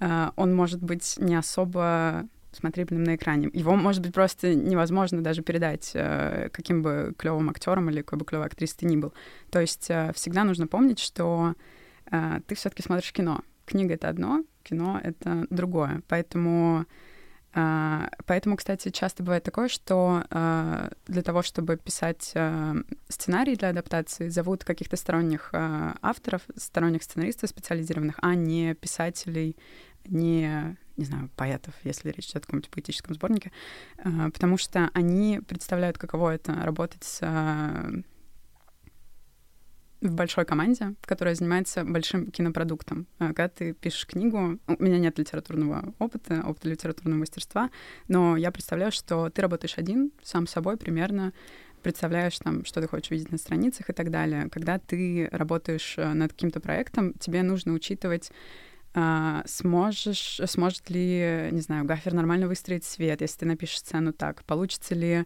Э, 0.00 0.30
он 0.36 0.54
может 0.54 0.82
быть 0.82 1.16
не 1.18 1.34
особо 1.34 2.26
смотрибельным 2.52 3.04
на 3.04 3.16
экране. 3.16 3.50
Его, 3.52 3.76
может 3.76 4.02
быть, 4.02 4.14
просто 4.14 4.54
невозможно 4.54 5.22
даже 5.22 5.42
передать, 5.42 5.92
э, 5.94 6.48
каким 6.52 6.82
бы 6.82 7.14
клевым 7.18 7.50
актером 7.50 7.90
или 7.90 8.02
какой 8.02 8.18
бы 8.18 8.24
клевой 8.24 8.46
актрисой 8.46 8.78
ты 8.80 8.86
ни 8.86 8.96
был. 8.96 9.12
То 9.50 9.60
есть 9.60 9.90
э, 9.90 10.12
всегда 10.14 10.44
нужно 10.44 10.66
помнить, 10.66 10.98
что 10.98 11.54
ты 12.46 12.54
все-таки 12.54 12.82
смотришь 12.82 13.12
кино. 13.12 13.42
Книга 13.66 13.92
это 13.92 14.08
одно, 14.08 14.42
кино 14.62 14.98
это 15.04 15.46
другое. 15.50 16.00
Поэтому 16.08 16.86
Поэтому, 18.26 18.56
кстати, 18.56 18.90
часто 18.90 19.22
бывает 19.22 19.42
такое, 19.42 19.68
что 19.68 20.24
для 21.06 21.22
того, 21.22 21.42
чтобы 21.42 21.76
писать 21.76 22.34
сценарий 23.08 23.56
для 23.56 23.70
адаптации, 23.70 24.28
зовут 24.28 24.64
каких-то 24.64 24.96
сторонних 24.96 25.50
авторов, 25.52 26.42
сторонних 26.56 27.02
сценаристов 27.02 27.50
специализированных, 27.50 28.16
а 28.22 28.34
не 28.34 28.74
писателей 28.74 29.56
не, 30.08 30.76
не 30.96 31.04
знаю, 31.04 31.30
поэтов, 31.36 31.74
если 31.84 32.10
речь 32.10 32.26
идет 32.26 32.36
о 32.36 32.40
каком-нибудь 32.40 32.70
поэтическом 32.70 33.14
сборнике, 33.14 33.52
а, 33.98 34.30
потому 34.30 34.56
что 34.56 34.90
они 34.94 35.40
представляют, 35.46 35.98
каково 35.98 36.34
это 36.34 36.54
работать 36.54 37.04
с 37.04 37.20
в 40.00 40.14
большой 40.14 40.44
команде, 40.44 40.94
которая 41.02 41.34
занимается 41.34 41.84
большим 41.84 42.30
кинопродуктом. 42.30 43.06
А, 43.18 43.28
когда 43.28 43.48
ты 43.48 43.72
пишешь 43.72 44.06
книгу, 44.06 44.58
у 44.66 44.82
меня 44.82 44.98
нет 44.98 45.18
литературного 45.18 45.94
опыта, 45.98 46.42
опыта 46.46 46.68
литературного 46.68 47.20
мастерства, 47.20 47.70
но 48.06 48.36
я 48.36 48.50
представляю, 48.50 48.92
что 48.92 49.30
ты 49.30 49.42
работаешь 49.42 49.76
один, 49.76 50.12
сам 50.22 50.46
собой 50.46 50.76
примерно, 50.76 51.32
представляешь 51.82 52.38
там, 52.38 52.64
что 52.64 52.80
ты 52.80 52.88
хочешь 52.88 53.10
видеть 53.10 53.32
на 53.32 53.38
страницах 53.38 53.90
и 53.90 53.92
так 53.92 54.10
далее. 54.10 54.48
Когда 54.50 54.78
ты 54.78 55.28
работаешь 55.32 55.94
э, 55.96 56.12
над 56.12 56.32
каким-то 56.32 56.60
проектом, 56.60 57.14
тебе 57.14 57.42
нужно 57.42 57.72
учитывать 57.72 58.30
а, 58.94 59.42
сможешь, 59.46 60.40
сможет 60.46 60.88
ли, 60.90 61.50
не 61.52 61.60
знаю, 61.60 61.84
гафер 61.84 62.14
нормально 62.14 62.48
выстроить 62.48 62.84
свет, 62.84 63.20
если 63.20 63.40
ты 63.40 63.46
напишешь 63.46 63.78
сцену 63.78 64.12
так, 64.12 64.44
получится 64.44 64.94
ли 64.94 65.24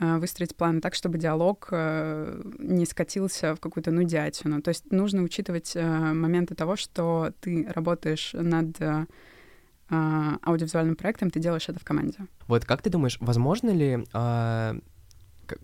выстроить 0.00 0.56
план 0.56 0.80
так, 0.80 0.94
чтобы 0.94 1.18
диалог 1.18 1.68
а, 1.72 2.40
не 2.58 2.86
скатился 2.86 3.54
в 3.54 3.60
какую-то 3.60 3.90
нудятину. 3.90 4.62
То 4.62 4.70
есть 4.70 4.90
нужно 4.90 5.22
учитывать 5.22 5.76
а, 5.76 6.14
моменты 6.14 6.54
того, 6.54 6.76
что 6.76 7.32
ты 7.40 7.66
работаешь 7.68 8.32
над 8.32 8.80
а, 8.80 10.38
аудиовизуальным 10.42 10.96
проектом, 10.96 11.30
ты 11.30 11.38
делаешь 11.38 11.68
это 11.68 11.78
в 11.80 11.84
команде. 11.84 12.18
Вот 12.48 12.64
как 12.64 12.80
ты 12.82 12.90
думаешь, 12.90 13.18
возможно 13.20 13.70
ли 13.70 14.06
а, 14.12 14.76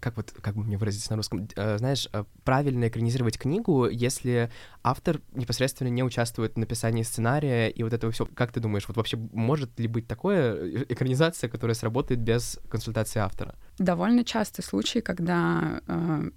как, 0.01 0.17
вот, 0.17 0.33
как 0.41 0.55
бы 0.55 0.65
мне 0.65 0.77
выразиться 0.77 1.13
на 1.13 1.17
русском, 1.17 1.49
э, 1.55 1.79
знаешь, 1.79 2.09
э, 2.13 2.25
правильно 2.45 2.89
экранизировать 2.89 3.39
книгу, 3.39 3.87
если 3.87 4.51
автор 4.83 5.21
непосредственно 5.33 5.89
не 5.89 6.03
участвует 6.03 6.55
в 6.55 6.59
написании 6.59 7.03
сценария 7.03 7.69
и 7.69 7.83
вот 7.83 7.93
этого 7.93 8.13
все. 8.13 8.27
Как 8.27 8.53
ты 8.53 8.61
думаешь, 8.61 8.87
вот 8.89 8.97
вообще 8.97 9.17
может 9.17 9.79
ли 9.79 9.87
быть 9.89 10.07
такое 10.07 10.55
э, 10.55 10.85
экранизация, 10.89 11.49
которая 11.49 11.75
сработает 11.75 12.21
без 12.21 12.59
консультации 12.69 13.21
автора? 13.21 13.55
Довольно 13.79 14.25
частый 14.25 14.65
случай, 14.65 15.01
когда 15.01 15.81
э, 15.87 16.31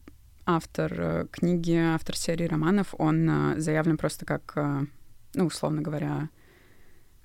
автор 0.45 1.27
книги, 1.31 1.75
автор 1.75 2.15
серии 2.15 2.47
романов, 2.47 2.93
он 2.97 3.55
заявлен 3.57 3.97
просто 3.97 4.25
как, 4.25 4.55
ну, 5.33 5.45
условно 5.45 5.81
говоря, 5.81 6.29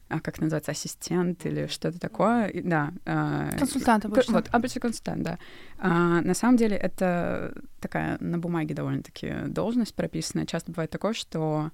а 0.09 0.21
как 0.21 0.39
называется, 0.39 0.73
ассистент 0.73 1.45
или 1.47 1.67
что-то 1.67 1.99
такое, 1.99 2.47
и, 2.47 2.61
да. 2.61 2.93
Э, 3.05 3.57
консультант 3.59 4.05
обычно. 4.05 4.35
Вот, 4.35 4.49
обычно 4.53 4.81
консультант, 4.81 5.23
да. 5.23 5.39
А, 5.79 6.21
на 6.21 6.35
самом 6.35 6.57
деле 6.57 6.77
это 6.77 7.55
такая 7.81 8.19
на 8.21 8.39
бумаге 8.39 8.75
довольно-таки 8.75 9.33
должность 9.47 9.95
прописанная. 9.95 10.47
Часто 10.47 10.73
бывает 10.73 10.91
такое, 10.91 11.15
что 11.15 11.71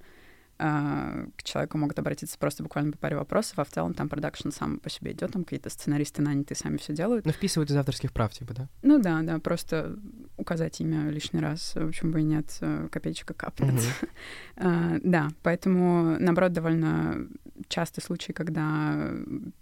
к 0.61 1.43
человеку 1.43 1.77
могут 1.77 1.97
обратиться 1.97 2.37
просто 2.37 2.61
буквально 2.61 2.91
по 2.91 2.97
паре 2.99 3.15
вопросов, 3.15 3.57
а 3.57 3.63
в 3.63 3.69
целом 3.69 3.93
там 3.93 4.09
продакшн 4.09 4.49
сам 4.51 4.77
по 4.79 4.89
себе 4.89 5.11
идет, 5.11 5.31
там 5.31 5.43
какие-то 5.43 5.69
сценаристы 5.69 6.21
наняты 6.21 6.53
сами 6.53 6.77
все 6.77 6.93
делают. 6.93 7.25
Ну, 7.25 7.31
вписывают 7.31 7.71
из 7.71 7.75
авторских 7.75 8.13
прав, 8.13 8.31
типа, 8.31 8.53
да? 8.53 8.69
Ну 8.83 8.99
да, 8.99 9.21
да, 9.23 9.39
просто 9.39 9.97
указать 10.37 10.79
имя 10.79 11.09
лишний 11.09 11.39
раз, 11.39 11.73
почему 11.73 12.11
бы 12.11 12.21
и 12.21 12.23
нет, 12.23 12.57
э, 12.61 12.87
копеечка 12.91 13.33
капнет. 13.33 13.73
Mm-hmm. 13.73 14.09
uh, 14.57 15.01
да, 15.03 15.29
поэтому, 15.41 16.17
наоборот, 16.19 16.53
довольно 16.53 17.27
частый 17.67 18.03
случай, 18.03 18.33
когда 18.33 19.13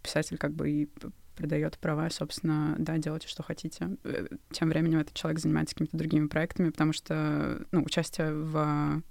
писатель 0.01 0.38
как 0.38 0.53
бы 0.53 0.70
и 0.70 0.89
придает 1.36 1.77
права, 1.77 2.10
собственно, 2.10 2.75
да, 2.77 2.98
делайте, 2.98 3.29
что 3.29 3.44
хотите. 3.44 3.98
Э, 4.03 4.27
тем 4.51 4.68
временем 4.70 5.00
этот 5.00 5.13
человек 5.13 5.39
занимается 5.39 5.74
какими-то 5.74 5.98
другими 5.98 6.27
проектами, 6.27 6.70
потому 6.70 6.91
что, 6.91 7.65
ну, 7.72 7.84
участие 7.84 8.34
в 8.34 9.01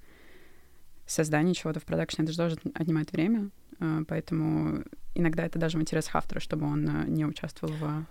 создание 1.09 1.55
чего-то 1.55 1.81
в 1.81 1.85
продакшне, 1.85 2.25
это 2.25 2.33
же 2.33 2.39
тоже 2.39 2.57
отнимает 2.75 3.11
время, 3.13 3.51
э, 3.81 4.05
поэтому 4.07 4.85
иногда 5.15 5.45
это 5.45 5.59
даже 5.59 5.79
в 5.79 5.81
интересах 5.81 6.15
автора, 6.17 6.41
чтобы 6.41 6.67
он 6.67 6.89
э, 6.89 7.09
не 7.09 7.25
участвовал 7.25 7.73
в 7.73 8.05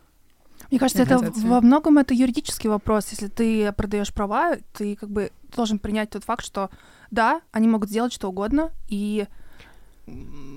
мне 0.72 0.80
кажется, 0.80 1.04
это 1.04 1.20
во 1.20 1.62
многом 1.62 2.00
это 2.00 2.16
юридический 2.16 2.68
вопрос. 2.68 3.10
Если 3.12 3.27
ты 3.27 3.72
продаешь 3.74 4.12
права, 4.12 4.58
ты 4.74 4.96
как 4.96 5.10
бы 5.10 5.32
должен 5.56 5.77
принять 5.77 6.10
тот 6.10 6.24
факт, 6.24 6.44
что 6.44 6.72
да, 7.12 7.42
они 7.51 7.68
могут 7.68 7.89
сделать 7.89 8.12
что 8.12 8.27
угодно, 8.27 8.72
и 8.88 9.27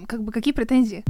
как 0.07 0.23
бы 0.23 0.33
какие 0.33 0.55
претензии? 0.55 1.05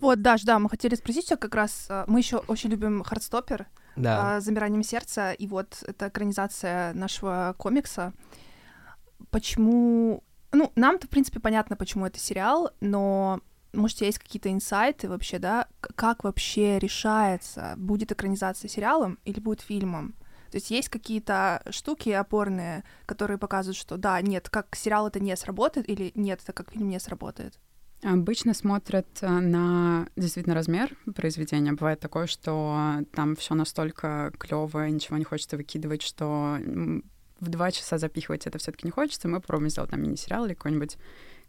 Вот, 0.00 0.20
Даш, 0.20 0.42
да, 0.42 0.58
мы 0.58 0.68
хотели 0.68 0.94
спросить 0.94 1.26
тебя 1.26 1.36
как 1.36 1.54
раз, 1.54 1.86
э, 1.88 2.04
мы 2.06 2.20
еще 2.20 2.36
очень 2.36 2.70
любим 2.70 3.02
Хардстоппер, 3.02 3.66
да. 3.96 4.40
«Замиранием 4.40 4.82
сердца», 4.82 5.32
и 5.32 5.46
вот 5.46 5.82
это 5.86 6.08
экранизация 6.08 6.92
нашего 6.94 7.54
комикса. 7.58 8.12
Почему... 9.30 10.22
Ну, 10.52 10.72
нам-то, 10.76 11.06
в 11.06 11.10
принципе, 11.10 11.40
понятно, 11.40 11.76
почему 11.76 12.06
это 12.06 12.18
сериал, 12.18 12.70
но 12.80 13.40
может, 13.72 14.00
есть 14.00 14.18
какие-то 14.18 14.52
инсайты 14.52 15.08
вообще, 15.08 15.38
да? 15.38 15.68
Как 15.80 16.24
вообще 16.24 16.78
решается, 16.78 17.74
будет 17.76 18.12
экранизация 18.12 18.68
сериалом 18.68 19.18
или 19.24 19.38
будет 19.38 19.60
фильмом? 19.60 20.14
То 20.50 20.56
есть 20.56 20.70
есть 20.70 20.88
какие-то 20.88 21.62
штуки 21.70 22.08
опорные, 22.10 22.84
которые 23.04 23.36
показывают, 23.36 23.76
что 23.76 23.96
да, 23.96 24.20
нет, 24.22 24.48
как 24.48 24.74
сериал 24.76 25.08
это 25.08 25.20
не 25.20 25.36
сработает, 25.36 25.88
или 25.88 26.12
нет, 26.14 26.40
это 26.42 26.52
как 26.52 26.72
фильм 26.72 26.88
не 26.88 27.00
сработает? 27.00 27.58
Обычно 28.02 28.54
смотрят 28.54 29.06
э, 29.22 29.28
на 29.28 30.08
действительно 30.16 30.54
размер 30.54 30.94
произведения. 31.14 31.72
Бывает 31.72 32.00
такое, 32.00 32.26
что 32.26 33.00
там 33.12 33.36
все 33.36 33.54
настолько 33.54 34.32
клевое, 34.38 34.90
ничего 34.90 35.16
не 35.16 35.24
хочется 35.24 35.56
выкидывать, 35.56 36.02
что 36.02 36.58
в 37.40 37.48
два 37.48 37.70
часа 37.70 37.98
запихивать 37.98 38.46
это 38.46 38.58
все-таки 38.58 38.86
не 38.86 38.90
хочется. 38.90 39.28
Мы 39.28 39.40
попробуем 39.40 39.70
сделать 39.70 39.90
там 39.90 40.02
мини-сериал 40.02 40.46
или 40.46 40.54
какой-нибудь 40.54 40.96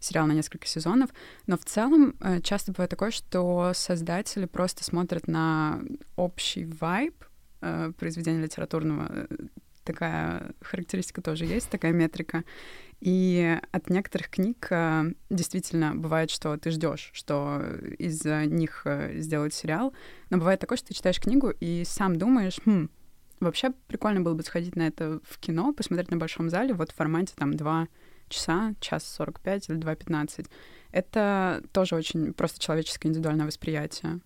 сериал 0.00 0.26
на 0.26 0.32
несколько 0.32 0.66
сезонов. 0.66 1.10
Но 1.46 1.56
в 1.56 1.64
целом 1.64 2.14
э, 2.20 2.40
часто 2.40 2.72
бывает 2.72 2.90
такое, 2.90 3.10
что 3.10 3.72
создатели 3.74 4.46
просто 4.46 4.84
смотрят 4.84 5.26
на 5.28 5.80
общий 6.16 6.64
вайб 6.64 7.14
э, 7.60 7.92
произведения 7.98 8.42
литературного. 8.42 9.26
Такая 9.84 10.52
характеристика 10.60 11.22
тоже 11.22 11.46
есть, 11.46 11.70
такая 11.70 11.92
метрика. 11.92 12.44
И 13.00 13.56
от 13.70 13.90
некоторых 13.90 14.28
книг 14.28 14.66
э, 14.70 15.12
действительно 15.30 15.94
бывает, 15.94 16.30
что 16.30 16.56
ты 16.56 16.70
ждешь, 16.70 17.10
что 17.12 17.62
из 17.98 18.24
них 18.24 18.82
э, 18.86 19.20
сделают 19.20 19.54
сериал, 19.54 19.94
но 20.30 20.38
бывает 20.38 20.58
такое, 20.58 20.76
что 20.78 20.88
ты 20.88 20.94
читаешь 20.94 21.20
книгу 21.20 21.50
и 21.60 21.84
сам 21.86 22.16
думаешь, 22.16 22.58
хм, 22.64 22.88
вообще 23.38 23.70
прикольно 23.86 24.20
было 24.20 24.34
бы 24.34 24.42
сходить 24.42 24.74
на 24.74 24.88
это 24.88 25.20
в 25.22 25.38
кино, 25.38 25.72
посмотреть 25.72 26.10
на 26.10 26.16
большом 26.16 26.50
зале, 26.50 26.74
вот 26.74 26.90
в 26.90 26.94
формате 26.94 27.34
там 27.36 27.54
два 27.54 27.86
часа, 28.28 28.74
час 28.80 29.04
сорок 29.04 29.40
пять 29.40 29.68
или 29.68 29.76
два 29.76 29.94
пятнадцать. 29.94 30.46
Это 30.90 31.62
тоже 31.72 31.94
очень 31.94 32.32
просто 32.32 32.58
человеческое 32.60 33.08
индивидуальное 33.08 33.46
восприятие. 33.46 34.20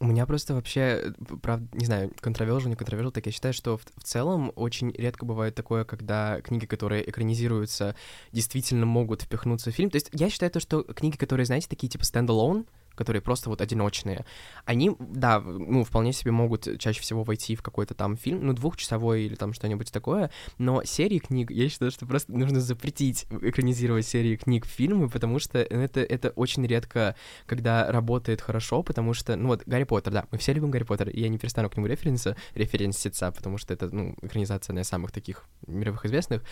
У 0.00 0.06
меня 0.06 0.26
просто 0.26 0.54
вообще, 0.54 1.12
правда, 1.42 1.66
не 1.76 1.86
знаю, 1.86 2.12
контровержил, 2.20 2.70
не 2.70 2.76
контровержил, 2.76 3.12
так 3.12 3.26
я 3.26 3.32
считаю, 3.32 3.54
что 3.54 3.76
в, 3.76 3.84
в 3.96 4.04
целом 4.04 4.52
очень 4.56 4.90
редко 4.92 5.24
бывает 5.24 5.54
такое, 5.54 5.84
когда 5.84 6.40
книги, 6.40 6.66
которые 6.66 7.08
экранизируются, 7.08 7.94
действительно 8.32 8.86
могут 8.86 9.22
впихнуться 9.22 9.70
в 9.70 9.74
фильм. 9.74 9.90
То 9.90 9.96
есть 9.96 10.10
я 10.12 10.30
считаю 10.30 10.50
то, 10.50 10.60
что 10.60 10.82
книги, 10.82 11.16
которые, 11.16 11.46
знаете, 11.46 11.68
такие 11.68 11.88
типа 11.88 12.04
стендалон, 12.04 12.66
которые 12.94 13.22
просто 13.22 13.50
вот 13.50 13.60
одиночные, 13.60 14.24
они, 14.64 14.92
да, 14.98 15.40
ну, 15.40 15.84
вполне 15.84 16.12
себе 16.12 16.32
могут 16.32 16.68
чаще 16.78 17.00
всего 17.00 17.22
войти 17.22 17.56
в 17.56 17.62
какой-то 17.62 17.94
там 17.94 18.16
фильм, 18.16 18.46
ну, 18.46 18.52
двухчасовой 18.52 19.24
или 19.24 19.34
там 19.34 19.52
что-нибудь 19.52 19.92
такое, 19.92 20.30
но 20.58 20.84
серии 20.84 21.18
книг, 21.18 21.50
я 21.50 21.68
считаю, 21.68 21.90
что 21.90 22.06
просто 22.06 22.32
нужно 22.32 22.60
запретить 22.60 23.26
экранизировать 23.30 24.06
серии 24.06 24.36
книг 24.36 24.66
в 24.66 24.70
фильмы, 24.70 25.08
потому 25.08 25.38
что 25.38 25.58
это, 25.58 26.00
это 26.00 26.30
очень 26.30 26.66
редко, 26.66 27.16
когда 27.46 27.90
работает 27.90 28.40
хорошо, 28.40 28.82
потому 28.82 29.14
что, 29.14 29.36
ну, 29.36 29.48
вот, 29.48 29.62
Гарри 29.66 29.84
Поттер, 29.84 30.12
да, 30.12 30.26
мы 30.30 30.38
все 30.38 30.52
любим 30.52 30.70
Гарри 30.70 30.84
Поттер, 30.84 31.08
и 31.08 31.20
я 31.20 31.28
не 31.28 31.38
перестану 31.38 31.70
к 31.70 31.76
нему 31.76 31.86
референса, 31.86 32.36
референситься, 32.54 33.30
потому 33.32 33.58
что 33.58 33.74
это, 33.74 33.94
ну, 33.94 34.14
экранизация 34.22 34.74
на 34.74 34.84
самых 34.84 35.12
таких 35.12 35.44
мировых 35.66 36.04
известных, 36.06 36.42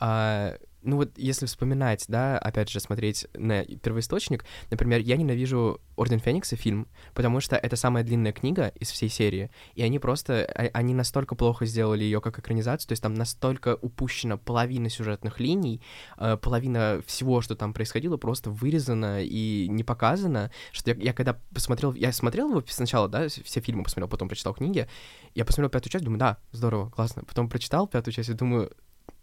а, 0.00 0.56
ну 0.82 0.96
вот 0.96 1.16
если 1.16 1.46
вспоминать, 1.46 2.04
да, 2.08 2.38
опять 2.38 2.70
же, 2.70 2.80
смотреть 2.80 3.26
на 3.34 3.64
первоисточник, 3.64 4.44
например, 4.70 5.00
я 5.00 5.16
ненавижу 5.16 5.80
Орден 5.96 6.20
Феникса 6.20 6.56
фильм, 6.56 6.86
потому 7.14 7.40
что 7.40 7.56
это 7.56 7.76
самая 7.76 8.04
длинная 8.04 8.32
книга 8.32 8.68
из 8.78 8.90
всей 8.90 9.08
серии, 9.08 9.50
и 9.74 9.82
они 9.82 9.98
просто, 9.98 10.44
а, 10.54 10.70
они 10.72 10.94
настолько 10.94 11.34
плохо 11.34 11.66
сделали 11.66 12.04
ее 12.04 12.20
как 12.20 12.38
экранизацию, 12.38 12.88
то 12.88 12.92
есть 12.92 13.02
там 13.02 13.14
настолько 13.14 13.76
упущена 13.80 14.36
половина 14.36 14.88
сюжетных 14.88 15.40
линий, 15.40 15.82
э, 16.16 16.36
половина 16.36 17.02
всего, 17.06 17.40
что 17.40 17.56
там 17.56 17.72
происходило, 17.74 18.16
просто 18.16 18.50
вырезана 18.50 19.22
и 19.22 19.66
не 19.68 19.82
показана, 19.82 20.50
что 20.72 20.92
я, 20.92 20.96
я 21.00 21.12
когда 21.12 21.38
посмотрел, 21.52 21.92
я 21.94 22.12
смотрел 22.12 22.50
его 22.50 22.62
сначала, 22.68 23.08
да, 23.08 23.28
все 23.28 23.60
фильмы 23.60 23.82
посмотрел, 23.82 24.08
потом 24.08 24.28
прочитал 24.28 24.54
книги, 24.54 24.86
я 25.34 25.44
посмотрел 25.44 25.70
пятую 25.70 25.90
часть, 25.90 26.04
думаю, 26.04 26.20
да, 26.20 26.38
здорово, 26.52 26.90
классно, 26.90 27.24
потом 27.24 27.48
прочитал 27.48 27.88
пятую 27.88 28.14
часть 28.14 28.28
и 28.28 28.34
думаю, 28.34 28.70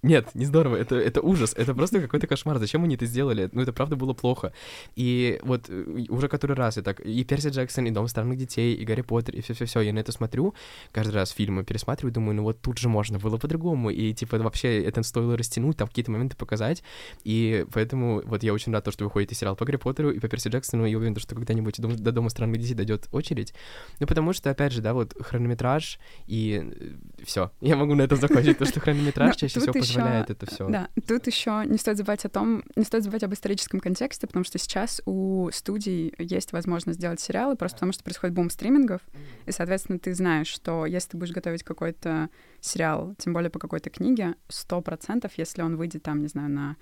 Нет, 0.06 0.36
не 0.36 0.46
здорово, 0.46 0.76
это, 0.76 0.96
это 0.98 1.20
ужас, 1.20 1.56
это 1.58 1.74
просто 1.74 2.00
какой-то 2.00 2.28
кошмар. 2.28 2.60
Зачем 2.60 2.84
они 2.84 2.94
это 2.94 3.08
сделали? 3.08 3.50
Ну, 3.52 3.64
это 3.64 3.74
правда 3.74 3.96
было 3.96 4.14
плохо. 4.14 4.54
И 4.96 5.40
вот 5.42 5.66
э, 5.68 6.06
уже 6.10 6.28
который 6.28 6.56
раз 6.56 6.78
я 6.78 6.84
так... 6.84 7.00
И 7.00 7.24
Перси 7.24 7.48
Джексон, 7.50 7.88
и 7.88 7.90
Дом 7.92 8.08
странных 8.08 8.38
детей, 8.38 8.76
и 8.76 8.86
Гарри 8.86 9.02
Поттер, 9.02 9.34
и 9.34 9.42
все-все-все. 9.42 9.82
Я 9.82 9.94
на 9.94 10.00
это 10.00 10.12
смотрю, 10.12 10.54
каждый 10.92 11.14
раз 11.16 11.32
фильмы 11.32 11.64
пересматриваю, 11.64 12.14
думаю, 12.14 12.36
ну 12.36 12.44
вот 12.44 12.62
тут 12.62 12.78
же 12.78 12.88
можно 12.88 13.18
было 13.18 13.38
по-другому. 13.38 13.90
И 13.90 14.14
типа 14.14 14.38
вообще 14.38 14.84
это 14.84 15.02
стоило 15.02 15.36
растянуть, 15.36 15.78
там 15.78 15.88
какие-то 15.88 16.12
моменты 16.12 16.38
показать. 16.38 16.84
И 17.24 17.66
поэтому 17.74 18.22
вот 18.26 18.44
я 18.44 18.54
очень 18.54 18.74
рад, 18.74 18.84
то, 18.84 18.92
что 18.92 19.06
выходит 19.06 19.32
и 19.32 19.36
сериал 19.36 19.56
по 19.56 19.66
Гарри 19.66 19.78
Поттеру, 19.78 20.12
и 20.12 20.20
по 20.20 20.28
Перси 20.28 20.50
Джексону, 20.50 20.86
и 20.86 20.94
уверен, 20.94 21.16
что 21.16 21.34
когда-нибудь 21.34 21.82
до, 21.82 21.88
до 21.88 22.12
Дома 22.12 22.30
странных 22.30 22.62
детей 22.62 22.76
дойдет 22.76 23.08
очередь. 23.12 23.56
Ну, 24.00 24.06
потому 24.06 24.34
что, 24.34 24.52
опять 24.52 24.72
же, 24.72 24.82
да, 24.82 24.94
вот 24.94 25.16
хронометраж, 25.20 25.98
и 26.28 26.62
э, 26.64 27.24
все. 27.24 27.50
Я 27.60 27.76
могу 27.76 27.96
на 27.96 28.04
этом 28.04 28.20
закончить, 28.20 28.60
потому 28.60 28.70
что 28.70 28.80
хронометраж 28.82 29.36
чаще 29.36 29.60
всего 29.60 29.74
позволяет 29.74 29.95
это 30.30 30.46
все. 30.46 30.68
Да, 30.70 30.90
тут 31.08 31.28
еще 31.28 31.64
не 31.66 31.78
стоит 31.78 31.98
забывать 31.98 32.26
о 32.26 32.30
том, 32.30 32.64
не 32.76 32.84
стоит 32.84 33.04
забывать 33.04 33.24
об 33.24 33.34
историческом 33.34 33.80
контексте, 33.80 34.28
потому 34.28 34.44
что 34.46 34.58
сейчас 34.58 35.02
у 35.06 35.50
студий 35.52 36.14
есть 36.18 36.54
возможность 36.54 37.00
сделать 37.00 37.20
сериалы, 37.20 37.56
просто 37.56 37.78
потому 37.78 37.94
что 37.94 38.04
происходит 38.04 38.36
бум 38.36 38.50
стримингов, 38.50 39.02
и, 39.46 39.52
соответственно, 39.52 40.00
ты 40.00 40.14
знаешь, 40.14 40.48
что 40.48 40.86
если 40.86 41.12
ты 41.12 41.18
будешь 41.18 41.34
готовить 41.34 41.64
какой-то 41.64 42.30
сериал, 42.62 43.16
тем 43.18 43.34
более 43.34 43.50
по 43.50 43.60
какой-то 43.60 43.90
книге, 43.90 44.36
сто 44.50 44.82
процентов, 44.82 45.34
если 45.38 45.62
он 45.62 45.78
выйдет 45.78 46.04
там, 46.04 46.22
не 46.22 46.28
знаю, 46.28 46.50
на 46.50 46.78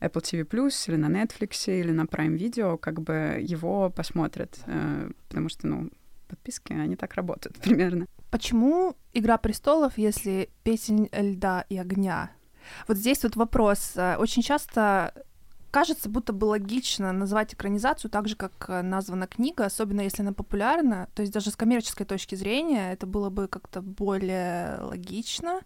Apple 0.00 0.22
TV 0.22 0.44
Plus 0.44 0.88
или 0.88 0.96
на 0.96 1.06
Netflix 1.06 1.72
или 1.72 1.92
на 1.92 2.02
Prime 2.02 2.36
Video, 2.36 2.76
как 2.76 3.00
бы 3.00 3.38
его 3.40 3.88
посмотрят, 3.90 4.58
э, 4.66 5.10
потому 5.28 5.48
что, 5.48 5.66
ну, 5.66 5.90
подписки, 6.28 6.72
они 6.72 6.96
так 6.96 7.14
работают 7.14 7.58
примерно. 7.62 8.06
Почему 8.30 8.96
«Игра 9.12 9.36
престолов», 9.38 9.98
если 9.98 10.48
«Песень 10.64 11.08
льда 11.12 11.64
и 11.68 11.76
огня»? 11.76 12.30
Вот 12.88 12.96
здесь 12.96 13.22
вот 13.22 13.36
вопрос. 13.36 13.92
Э, 13.96 14.16
очень 14.16 14.42
часто 14.42 15.12
кажется, 15.72 16.08
будто 16.08 16.32
бы 16.32 16.44
логично 16.44 17.12
назвать 17.12 17.54
экранизацию 17.54 18.10
так 18.10 18.28
же, 18.28 18.36
как 18.36 18.66
э, 18.68 18.82
названа 18.82 19.26
книга, 19.26 19.64
особенно 19.64 20.02
если 20.02 20.22
она 20.22 20.32
популярна. 20.32 21.08
То 21.14 21.22
есть 21.22 21.32
даже 21.32 21.50
с 21.50 21.56
коммерческой 21.56 22.04
точки 22.04 22.34
зрения 22.34 22.92
это 22.92 23.06
было 23.06 23.30
бы 23.30 23.48
как-то 23.48 23.80
более 23.80 24.78
логично. 24.80 25.60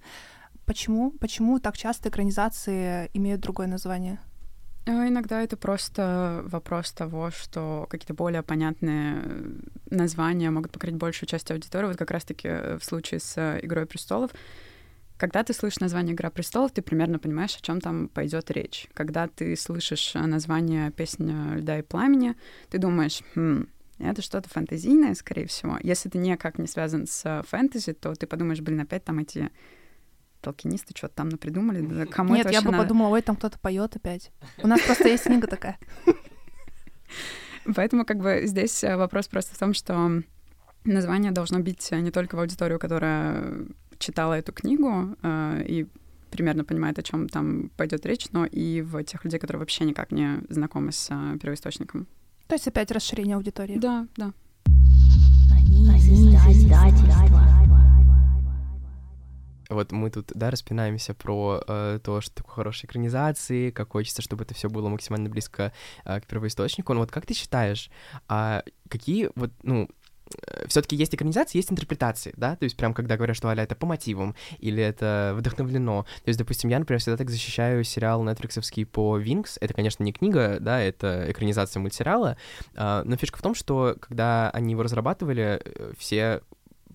Почему? 0.64 1.10
Почему 1.10 1.58
так 1.58 1.76
часто 1.76 2.08
экранизации 2.08 3.10
имеют 3.14 3.40
другое 3.40 3.66
название? 3.66 4.18
А, 4.86 5.08
иногда 5.08 5.42
это 5.42 5.56
просто 5.56 6.42
вопрос 6.44 6.92
того, 6.92 7.30
что 7.32 7.86
какие-то 7.90 8.14
более 8.14 8.42
понятные 8.42 9.22
названия 9.90 10.50
могут 10.50 10.70
покрыть 10.70 10.94
большую 10.94 11.28
часть 11.28 11.50
аудитории. 11.50 11.86
Вот 11.86 11.96
как 11.96 12.12
раз-таки 12.12 12.48
в 12.78 12.80
случае 12.82 13.18
с 13.18 13.58
«Игрой 13.62 13.86
престолов» 13.86 14.30
Когда 15.16 15.42
ты 15.42 15.52
слышишь 15.52 15.80
название 15.80 16.14
«Игра 16.14 16.30
престолов», 16.30 16.72
ты 16.72 16.82
примерно 16.82 17.18
понимаешь, 17.18 17.56
о 17.56 17.62
чем 17.62 17.80
там 17.80 18.08
пойдет 18.08 18.50
речь. 18.50 18.88
Когда 18.94 19.28
ты 19.28 19.56
слышишь 19.56 20.12
название 20.14 20.90
«Песня 20.90 21.56
льда 21.56 21.78
и 21.78 21.82
пламени», 21.82 22.34
ты 22.70 22.78
думаешь, 22.78 23.22
хм, 23.34 23.66
это 23.98 24.20
что-то 24.20 24.48
фэнтезийное, 24.50 25.14
скорее 25.14 25.46
всего. 25.46 25.78
Если 25.82 26.08
ты 26.08 26.18
никак 26.18 26.58
не 26.58 26.66
связан 26.66 27.06
с 27.06 27.42
фэнтези, 27.48 27.94
то 27.94 28.14
ты 28.14 28.26
подумаешь, 28.26 28.60
блин, 28.60 28.80
опять 28.80 29.04
там 29.04 29.18
эти 29.18 29.50
толкинисты 30.42 30.94
что-то 30.94 31.14
там 31.14 31.28
напридумали. 31.30 31.80
Да 31.80 32.06
кому 32.10 32.34
Нет, 32.34 32.50
я 32.50 32.60
бы 32.60 32.70
надо? 32.70 32.84
подумала, 32.84 33.08
ой, 33.08 33.22
там 33.22 33.36
кто-то 33.36 33.58
поет 33.58 33.96
опять. 33.96 34.30
У 34.62 34.66
нас 34.66 34.80
просто 34.82 35.08
есть 35.08 35.24
книга 35.24 35.46
такая. 35.46 35.78
Поэтому 37.74 38.04
как 38.04 38.18
бы 38.18 38.42
здесь 38.44 38.82
э, 38.84 38.96
вопрос 38.96 39.28
просто 39.28 39.54
в 39.54 39.58
том, 39.58 39.74
что 39.74 40.22
название 40.84 41.32
должно 41.32 41.60
быть 41.60 41.90
не 41.90 42.10
только 42.10 42.36
в 42.36 42.40
аудиторию, 42.40 42.78
которая 42.78 43.66
читала 43.98 44.34
эту 44.34 44.52
книгу 44.52 45.16
э, 45.22 45.64
и 45.66 45.86
примерно 46.30 46.64
понимает, 46.64 46.98
о 46.98 47.02
чем 47.02 47.28
там 47.28 47.70
пойдет 47.76 48.04
речь, 48.06 48.28
но 48.32 48.44
и 48.44 48.82
в 48.82 49.02
тех 49.04 49.24
людей, 49.24 49.38
которые 49.38 49.60
вообще 49.60 49.84
никак 49.84 50.12
не 50.12 50.40
знакомы 50.48 50.92
с 50.92 51.08
э, 51.10 51.38
первоисточником. 51.38 52.06
То 52.46 52.54
есть 52.54 52.68
опять 52.68 52.90
расширение 52.90 53.36
аудитории. 53.36 53.78
Да, 53.78 54.06
да. 54.16 54.32
Вот 59.68 59.90
мы 59.92 60.10
тут, 60.10 60.30
да, 60.34 60.50
распинаемся 60.50 61.12
про 61.12 61.60
э, 61.66 61.98
то, 62.02 62.20
что 62.20 62.36
такое 62.36 62.54
хорошие 62.54 62.86
экранизации, 62.86 63.70
как 63.70 63.92
хочется, 63.92 64.22
чтобы 64.22 64.44
это 64.44 64.54
все 64.54 64.68
было 64.68 64.88
максимально 64.88 65.28
близко 65.28 65.72
э, 66.04 66.20
к 66.20 66.26
первоисточнику. 66.26 66.94
Но 66.94 67.00
вот 67.00 67.10
как 67.10 67.26
ты 67.26 67.34
считаешь, 67.34 67.90
а 68.28 68.62
какие 68.88 69.30
вот, 69.34 69.50
ну, 69.62 69.88
все-таки 70.66 70.96
есть 70.96 71.14
экранизации, 71.14 71.58
есть 71.58 71.70
интерпретации, 71.70 72.32
да, 72.36 72.56
то 72.56 72.64
есть 72.64 72.76
прям 72.76 72.94
когда 72.94 73.16
говорят, 73.16 73.36
что 73.36 73.48
аля 73.48 73.62
это 73.62 73.74
по 73.74 73.86
мотивам 73.86 74.34
или 74.58 74.82
это 74.82 75.34
вдохновлено. 75.36 76.04
То 76.24 76.28
есть, 76.28 76.38
допустим, 76.38 76.70
я, 76.70 76.78
например, 76.78 77.00
всегда 77.00 77.16
так 77.16 77.30
защищаю 77.30 77.84
сериал 77.84 78.22
нетфликсовский 78.24 78.86
по 78.86 79.16
Винкс. 79.16 79.58
Это, 79.60 79.74
конечно, 79.74 80.02
не 80.02 80.12
книга, 80.12 80.58
да, 80.60 80.80
это 80.80 81.30
экранизация 81.30 81.80
мультсериала, 81.80 82.36
а, 82.74 83.02
но 83.04 83.16
фишка 83.16 83.38
в 83.38 83.42
том, 83.42 83.54
что 83.54 83.96
когда 84.00 84.50
они 84.50 84.72
его 84.72 84.82
разрабатывали, 84.82 85.60
э, 85.64 85.92
все 85.98 86.42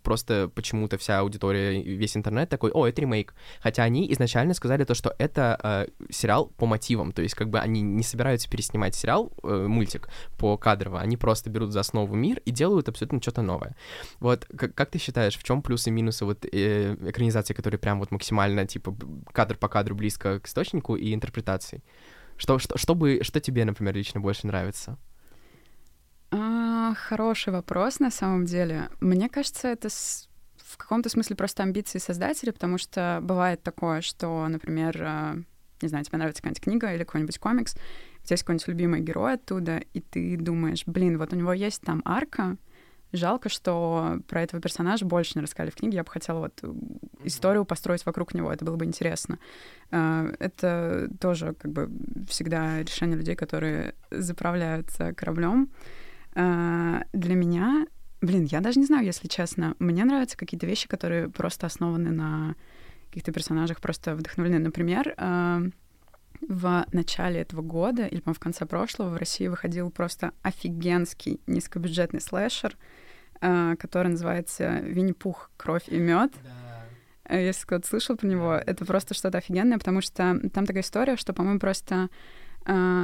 просто 0.01 0.50
почему-то 0.53 0.98
вся 0.98 1.20
аудитория, 1.20 1.81
весь 1.81 2.18
интернет 2.18 2.50
такой, 2.50 2.72
о, 2.72 2.87
это 2.87 3.01
ремейк. 3.01 3.33
Хотя 3.61 3.83
они 3.83 4.11
изначально 4.14 4.53
сказали 4.53 4.83
то, 4.83 4.94
что 4.94 5.14
это 5.18 5.59
э, 5.64 5.87
сериал 6.09 6.48
по 6.57 6.66
мотивам, 6.66 7.11
то 7.11 7.22
есть 7.22 7.35
как 7.35 7.50
бы 7.50 7.59
они 7.59 7.81
не 7.81 8.03
собираются 8.03 8.50
переснимать 8.50 8.96
сериал, 8.96 9.31
э, 9.44 9.66
мультик 9.68 10.09
по 10.37 10.57
кадрово, 10.57 11.00
они 11.00 11.18
просто 11.18 11.50
берут 11.50 11.72
за 11.72 11.81
основу 11.81 12.16
мир 12.16 12.42
и 12.46 12.51
делают 12.51 12.90
абсолютно 12.90 13.22
что-то 13.22 13.42
новое. 13.42 13.75
Вот 14.20 14.46
как, 14.57 14.75
как 14.75 14.90
ты 14.90 15.00
считаешь, 15.00 15.37
в 15.37 15.44
чем 15.44 15.61
плюсы 15.61 15.90
и 15.90 15.94
минусы 15.94 16.25
вот 16.25 16.46
э, 16.46 16.96
экранизации, 17.09 17.53
которые 17.53 17.79
прям 17.79 18.00
вот 18.00 18.11
максимально 18.11 18.66
типа 18.66 18.96
кадр 19.31 19.57
по 19.57 19.68
кадру 19.68 19.96
близко 19.96 20.40
к 20.40 20.48
источнику 20.48 20.96
и 20.96 21.14
интерпретации? 21.14 21.83
Что, 22.37 22.57
что, 22.57 22.77
что, 22.77 22.96
бы, 22.96 23.20
что 23.22 23.40
тебе, 23.40 23.66
например, 23.66 23.96
лично 23.96 24.20
больше 24.20 24.48
нравится? 24.48 24.98
Хороший 26.96 27.54
вопрос 27.54 28.00
на 28.00 28.12
самом 28.12 28.46
деле. 28.46 28.90
Мне 29.00 29.30
кажется, 29.30 29.68
это 29.68 29.90
с... 29.90 30.30
в 30.58 30.77
каком-то 30.77 31.10
смысле 31.10 31.36
просто 31.36 31.64
амбиции 31.64 32.00
создателя, 32.00 32.51
потому 32.51 32.77
что 32.77 33.20
бывает 33.22 33.64
такое, 33.64 34.01
что, 34.01 34.48
например, 34.48 35.01
а, 35.04 35.36
не 35.82 35.90
знаю, 35.90 36.06
тебе 36.06 36.18
нравится 36.18 36.42
какая-нибудь 36.42 36.64
книга 36.64 36.94
или 36.94 37.04
какой-нибудь 37.04 37.40
комикс, 37.40 37.75
у 37.75 38.25
тебя 38.25 38.34
есть 38.34 38.44
какой-нибудь 38.44 38.68
любимый 38.68 39.01
герой 39.01 39.34
оттуда, 39.34 39.77
и 39.94 40.00
ты 40.00 40.38
думаешь, 40.38 40.84
блин, 40.86 41.18
вот 41.18 41.34
у 41.34 41.36
него 41.36 41.54
есть 41.54 41.82
там 41.82 42.01
арка, 42.06 42.58
жалко, 43.14 43.50
что 43.50 44.20
про 44.27 44.42
этого 44.42 44.62
персонажа 44.62 45.06
больше 45.06 45.34
не 45.36 45.42
рассказали 45.42 45.72
в 45.72 45.75
книге, 45.75 45.98
я 45.98 46.04
бы 46.04 46.12
хотела 46.12 46.40
вот 46.40 46.64
историю 47.24 47.66
построить 47.66 48.06
вокруг 48.06 48.34
него, 48.34 48.51
это 48.51 48.64
было 48.64 48.75
бы 48.75 48.86
интересно. 48.86 49.40
А, 49.92 50.27
это 50.40 51.10
тоже 51.20 51.54
как 51.54 51.72
бы 51.72 51.90
всегда 52.30 52.80
решение 52.80 53.18
людей, 53.18 53.36
которые 53.36 53.96
заправляются 54.12 55.14
кораблем. 55.14 55.70
А, 56.33 57.03
для 57.13 57.35
меня, 57.35 57.85
блин, 58.22 58.46
я 58.46 58.61
даже 58.61 58.79
не 58.79 58.85
знаю, 58.85 59.05
если 59.05 59.27
честно, 59.27 59.75
мне 59.79 60.03
нравятся 60.05 60.37
какие-то 60.37 60.65
вещи, 60.65 60.87
которые 60.87 61.29
просто 61.29 61.67
основаны 61.67 62.11
на 62.11 62.55
каких-то 63.09 63.31
персонажах, 63.31 63.81
просто 63.81 64.15
вдохновлены. 64.15 64.59
Например, 64.59 65.13
а, 65.17 65.61
в 66.48 66.85
начале 66.91 67.41
этого 67.41 67.61
года, 67.61 68.05
или, 68.05 68.20
по 68.22 68.33
в 68.33 68.39
конце 68.39 68.65
прошлого, 68.65 69.09
в 69.09 69.17
России 69.17 69.48
выходил 69.48 69.91
просто 69.91 70.31
офигенский 70.41 71.39
низкобюджетный 71.46 72.22
слэшер, 72.22 72.77
а, 73.41 73.75
который 73.75 74.09
называется 74.09 74.79
«Винни-Пух. 74.79 75.51
Кровь 75.57 75.83
и 75.87 75.98
мед. 75.98 76.31
Если 77.29 77.65
кто-то 77.65 77.87
слышал 77.87 78.17
про 78.17 78.27
него, 78.27 78.53
это 78.53 78.83
просто 78.85 79.13
что-то 79.13 79.37
офигенное, 79.37 79.77
потому 79.77 80.01
что 80.01 80.39
там 80.53 80.65
такая 80.65 80.83
история, 80.83 81.15
что, 81.15 81.33
по-моему, 81.33 81.59
просто 81.59 82.09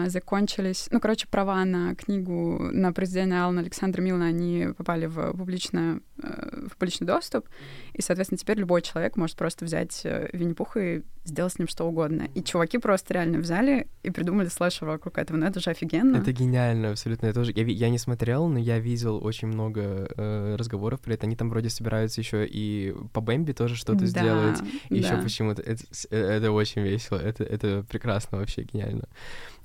закончились... 0.08 0.88
Ну, 0.92 1.00
короче, 1.00 1.28
права 1.28 1.66
на 1.66 1.96
книгу 1.96 2.70
на 2.72 2.94
произведение 2.94 3.42
Алана 3.42 3.62
Александра 3.62 4.02
Милна, 4.02 4.26
они 4.26 4.70
попали 4.78 5.08
в, 5.08 5.32
публичное, 5.34 6.02
э, 6.22 6.68
в 6.68 6.78
публичный 6.78 7.08
доступ, 7.08 7.48
и, 7.94 8.02
соответственно, 8.02 8.38
теперь 8.38 8.60
любой 8.60 8.82
человек 8.82 9.18
может 9.18 9.36
просто 9.36 9.66
взять 9.66 10.02
э, 10.04 10.30
Винни-Пуха 10.32 10.80
и 10.80 11.02
сделать 11.28 11.54
с 11.54 11.60
ним 11.60 11.68
что 11.68 11.86
угодно. 11.86 12.28
И 12.34 12.42
чуваки 12.42 12.78
просто 12.78 13.14
реально 13.14 13.40
взяли 13.40 13.88
и 14.04 14.10
придумали 14.10 14.48
слэшер 14.48 14.88
вокруг 14.88 15.18
этого. 15.18 15.38
Ну, 15.38 15.46
это 15.46 15.60
же 15.60 15.70
офигенно. 15.70 16.18
Это 16.18 16.32
гениально, 16.32 16.92
абсолютно. 16.92 17.28
Я 17.28 17.34
тоже... 17.34 17.52
Я, 17.56 17.64
я 17.64 17.90
не 17.90 17.98
смотрел, 17.98 18.48
но 18.48 18.60
я 18.60 18.80
видел 18.80 19.24
очень 19.24 19.48
много 19.48 20.10
э, 20.16 20.56
разговоров 20.58 21.02
про 21.02 21.14
это. 21.14 21.26
Они 21.26 21.36
там 21.36 21.50
вроде 21.50 21.70
собираются 21.70 22.22
еще 22.22 22.46
и 22.46 22.96
по 23.14 23.22
Бэмби 23.22 23.52
тоже 23.52 23.76
что-то 23.76 24.02
да, 24.02 24.06
сделать. 24.06 24.60
Да. 24.90 24.96
Еще 24.96 25.18
почему-то. 25.18 25.62
Это, 25.62 25.84
э, 26.10 26.18
это 26.18 26.52
очень 26.52 26.82
весело. 26.82 27.18
Это, 27.18 27.44
это 27.44 27.86
прекрасно 27.90 28.38
вообще, 28.38 28.64
гениально. 28.64 29.08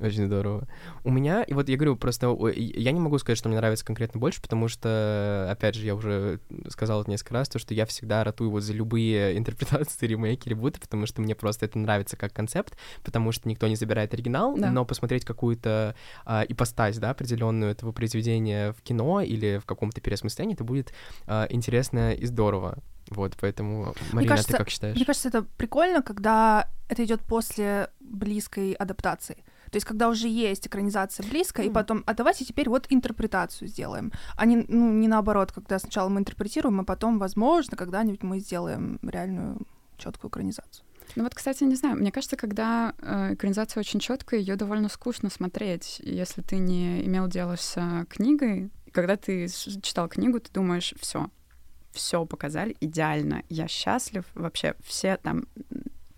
Очень 0.03 0.27
здорово. 0.27 0.67
У 1.05 1.11
меня, 1.11 1.45
и 1.45 1.55
вот 1.55 1.69
я 1.69 1.77
говорю, 1.77 1.97
просто 1.97 2.37
я 2.55 2.91
не 2.91 2.99
могу 2.99 3.19
сказать, 3.19 3.39
что 3.39 3.49
мне 3.49 3.57
нравится 3.59 3.85
конкретно 3.85 4.19
больше, 4.19 4.43
потому 4.43 4.67
что, 4.67 5.49
опять 5.51 5.77
же, 5.77 5.87
я 5.87 5.95
уже 5.95 6.41
сказал 6.69 7.03
это 7.03 7.11
несколько 7.11 7.35
раз, 7.35 7.49
то, 7.49 7.61
что 7.61 7.73
я 7.73 7.87
всегда 7.87 8.25
ратую 8.25 8.51
вот 8.51 8.63
за 8.63 8.73
любые 8.73 9.39
интерпретации, 9.39 10.07
ремейки, 10.07 10.49
ребуты, 10.49 10.81
потому 10.81 11.07
что 11.07 11.23
мне 11.23 11.37
просто 11.37 11.67
это 11.67 11.79
нравится 11.79 12.17
как 12.17 12.33
концепт, 12.33 12.77
потому 13.05 13.31
что 13.31 13.49
никто 13.49 13.69
не 13.69 13.77
забирает 13.77 14.13
оригинал, 14.13 14.57
да. 14.57 14.73
но 14.73 14.85
посмотреть 14.85 15.25
какую-то 15.25 15.95
а, 16.25 16.45
ипостась, 16.49 16.99
да, 16.99 17.11
определенную 17.11 17.71
этого 17.71 17.93
произведения 17.93 18.73
в 18.73 18.83
кино 18.83 19.21
или 19.21 19.59
в 19.59 19.67
каком-то 19.67 20.01
переосмыслении, 20.01 20.55
это 20.55 20.65
будет 20.65 20.93
а, 21.27 21.47
интересно 21.49 22.13
и 22.13 22.27
здорово. 22.27 22.79
Вот, 23.11 23.37
поэтому, 23.41 23.95
Марина, 24.13 24.21
мне 24.21 24.29
кажется, 24.29 24.53
ты 24.53 24.59
как 24.59 24.71
считаешь? 24.71 24.97
Мне 24.97 25.05
кажется, 25.05 25.29
это 25.29 25.43
прикольно, 25.43 26.03
когда 26.03 26.69
это 26.89 27.05
идет 27.05 27.21
после 27.23 27.91
близкой 28.01 28.73
адаптации. 28.73 29.45
То 29.73 29.77
есть, 29.77 29.87
когда 29.87 30.11
уже 30.11 30.29
есть 30.29 30.67
экранизация 30.67 31.27
близко, 31.27 31.63
mm. 31.63 31.67
и 31.67 31.71
потом, 31.71 32.03
а 32.05 32.13
давайте 32.13 32.45
теперь 32.45 32.69
вот 32.69 32.87
интерпретацию 32.91 33.69
сделаем. 33.69 34.13
А 34.37 34.45
не, 34.45 34.67
ну, 34.69 34.93
не 34.93 35.09
наоборот, 35.09 35.51
когда 35.51 35.79
сначала 35.79 36.11
мы 36.11 36.21
интерпретируем, 36.21 36.81
а 36.81 36.85
потом, 36.85 37.19
возможно, 37.19 37.75
когда-нибудь 37.75 38.23
мы 38.23 38.39
сделаем 38.39 38.99
реальную 39.03 39.67
четкую 39.97 40.29
экранизацию. 40.29 40.85
Ну 41.17 41.25
вот, 41.25 41.35
кстати, 41.35 41.65
не 41.65 41.75
знаю, 41.75 41.97
мне 41.97 42.13
кажется, 42.13 42.37
когда 42.37 42.93
э, 42.99 43.33
экранизация 43.33 43.81
очень 43.81 43.99
четкая, 43.99 44.41
ее 44.41 44.57
довольно 44.57 44.91
скучно 44.91 45.31
смотреть. 45.31 46.01
Если 46.05 46.43
ты 46.43 46.59
не 46.59 47.07
имел 47.07 47.27
дела 47.27 47.57
с 47.57 47.73
э, 47.77 48.05
книгой, 48.11 48.71
когда 48.93 49.17
ты 49.17 49.49
читал 49.49 50.07
книгу, 50.07 50.39
ты 50.39 50.53
думаешь, 50.53 50.93
все, 51.01 51.31
все 51.93 52.27
показали 52.27 52.77
идеально, 52.81 53.43
я 53.49 53.69
счастлив, 53.69 54.27
вообще 54.35 54.75
все 54.85 55.17
там 55.17 55.47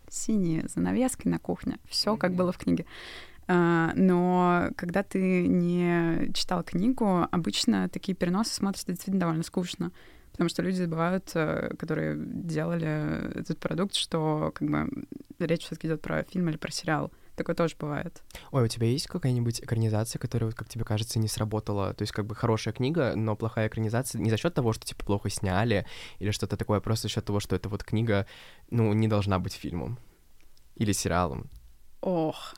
синие 0.09 0.67
занавески 0.69 1.29
на 1.29 1.39
кухне, 1.39 1.79
все 1.89 2.17
как 2.17 2.35
было 2.35 2.51
в 2.51 2.59
книге. 2.59 2.85
А, 3.47 3.93
но 3.95 4.71
когда 4.77 5.03
ты 5.03 5.47
не 5.47 6.33
читал 6.33 6.63
книгу, 6.63 7.27
обычно 7.31 7.89
такие 7.89 8.15
переносы 8.15 8.55
смотрятся 8.55 8.87
действительно 8.89 9.21
довольно 9.21 9.43
скучно. 9.43 9.93
Потому 10.33 10.51
что 10.51 10.63
люди 10.63 10.77
забывают, 10.79 11.31
э, 11.35 11.75
которые 11.79 12.17
делали 12.19 13.39
этот 13.39 13.61
продукт, 13.61 13.95
что 13.95 14.51
как 14.53 14.69
бы 14.69 15.07
речь 15.39 15.63
все-таки 15.63 15.87
идет 15.87 16.03
про 16.03 16.25
фильм 16.25 16.49
или 16.49 16.57
про 16.57 16.73
сериал. 16.73 17.13
Такое 17.37 17.55
тоже 17.55 17.77
бывает. 17.79 18.23
Ой, 18.53 18.65
у 18.65 18.69
тебя 18.69 18.87
есть 18.87 19.07
какая-нибудь 19.07 19.61
экранизация, 19.61 20.19
которая, 20.19 20.53
как 20.53 20.69
тебе 20.69 20.85
кажется, 20.85 21.19
не 21.19 21.29
сработала? 21.29 21.93
То 21.95 22.03
есть, 22.03 22.13
как 22.13 22.27
бы 22.27 22.35
хорошая 22.35 22.73
книга, 22.73 23.15
но 23.17 23.37
плохая 23.37 23.69
экранизация 23.69 24.21
не 24.21 24.31
за 24.31 24.37
счет 24.37 24.55
того, 24.55 24.73
что 24.73 24.87
типа 24.87 25.05
плохо 25.05 25.31
сняли 25.31 25.87
или 26.19 26.31
что-то 26.31 26.57
такое, 26.57 26.79
а 26.79 26.81
просто 26.81 27.09
за 27.09 27.15
счет 27.15 27.25
того, 27.25 27.41
что 27.41 27.57
эта 27.57 27.69
вот 27.69 27.83
книга, 27.83 28.27
ну, 28.71 28.93
не 28.93 29.09
должна 29.09 29.39
быть 29.39 29.55
фильмом 29.55 29.99
или 30.77 30.93
сериалом. 30.93 31.51
Ох, 32.01 32.55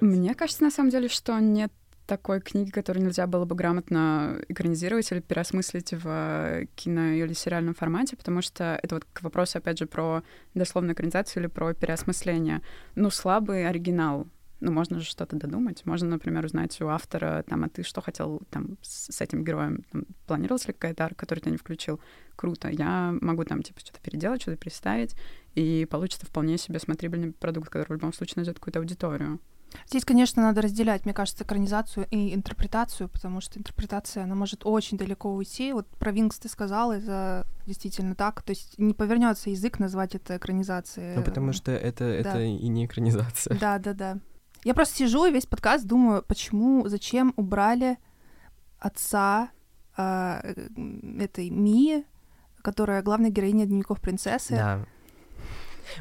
мне 0.00 0.34
кажется, 0.34 0.62
на 0.62 0.70
самом 0.70 0.90
деле, 0.90 1.08
что 1.08 1.38
нет 1.38 1.72
такой 2.06 2.40
книги, 2.40 2.70
которую 2.70 3.04
нельзя 3.04 3.26
было 3.26 3.44
бы 3.44 3.54
грамотно 3.54 4.40
экранизировать 4.48 5.12
или 5.12 5.20
переосмыслить 5.20 5.92
в 5.92 6.66
кино 6.74 7.08
или 7.12 7.34
сериальном 7.34 7.74
формате, 7.74 8.16
потому 8.16 8.40
что 8.40 8.80
это 8.82 8.94
вот 8.94 9.04
к 9.12 9.22
вопросу, 9.22 9.58
опять 9.58 9.78
же, 9.78 9.86
про 9.86 10.22
дословную 10.54 10.94
экранизацию 10.94 11.42
или 11.42 11.48
про 11.48 11.74
переосмысление. 11.74 12.62
Ну, 12.94 13.10
слабый 13.10 13.68
оригинал. 13.68 14.26
Ну, 14.60 14.72
можно 14.72 14.98
же 14.98 15.04
что-то 15.04 15.36
додумать. 15.36 15.86
Можно, 15.86 16.10
например, 16.10 16.44
узнать 16.44 16.80
у 16.80 16.88
автора, 16.88 17.44
там, 17.48 17.64
а 17.64 17.68
ты 17.68 17.82
что 17.82 18.00
хотел 18.00 18.42
там 18.50 18.76
с 18.82 19.20
этим 19.20 19.44
героем? 19.44 19.84
Там, 19.92 20.04
планировалась 20.26 20.66
ли 20.66 20.72
какая-то 20.72 21.04
арка, 21.04 21.16
которую 21.16 21.42
ты 21.44 21.50
не 21.50 21.56
включил? 21.56 22.00
Круто. 22.34 22.68
Я 22.68 23.14
могу 23.20 23.44
там, 23.44 23.62
типа, 23.62 23.80
что-то 23.80 24.00
переделать, 24.00 24.42
что-то 24.42 24.56
представить, 24.56 25.14
и 25.54 25.86
получится 25.88 26.26
вполне 26.26 26.58
себе 26.58 26.80
смотрибельный 26.80 27.32
продукт, 27.32 27.68
который 27.68 27.88
в 27.88 27.92
любом 27.92 28.12
случае 28.12 28.34
найдет 28.38 28.56
какую-то 28.56 28.80
аудиторию. 28.80 29.40
Здесь, 29.86 30.04
конечно, 30.04 30.42
надо 30.42 30.62
разделять, 30.62 31.04
мне 31.04 31.14
кажется, 31.14 31.44
экранизацию 31.44 32.06
и 32.10 32.34
интерпретацию, 32.34 33.08
потому 33.08 33.40
что 33.40 33.58
интерпретация, 33.58 34.24
она 34.24 34.34
может 34.34 34.62
очень 34.64 34.98
далеко 34.98 35.32
уйти. 35.32 35.72
Вот 35.72 35.86
про 35.98 36.10
Винкс 36.10 36.38
ты 36.38 36.48
сказал, 36.48 36.92
это 36.92 37.46
действительно 37.66 38.14
так. 38.14 38.42
То 38.42 38.50
есть 38.50 38.78
не 38.78 38.94
повернется 38.94 39.50
язык 39.50 39.78
назвать 39.78 40.14
это 40.14 40.36
экранизацией. 40.36 41.16
Ну, 41.16 41.22
потому 41.22 41.52
что 41.52 41.70
это, 41.70 42.04
да. 42.04 42.30
это 42.30 42.40
и 42.40 42.68
не 42.68 42.86
экранизация. 42.86 43.58
Да, 43.58 43.78
да, 43.78 43.92
да. 43.92 44.18
Я 44.64 44.74
просто 44.74 44.96
сижу 44.96 45.26
и 45.26 45.32
весь 45.32 45.46
подкаст 45.46 45.86
думаю, 45.86 46.22
почему, 46.22 46.88
зачем 46.88 47.32
убрали 47.36 47.98
отца 48.78 49.50
э, 49.96 50.54
этой 51.20 51.50
Мии, 51.50 52.04
которая 52.62 53.02
главная 53.02 53.30
героиня 53.30 53.66
дневников 53.66 54.00
принцессы. 54.00 54.54
Да. 54.54 54.86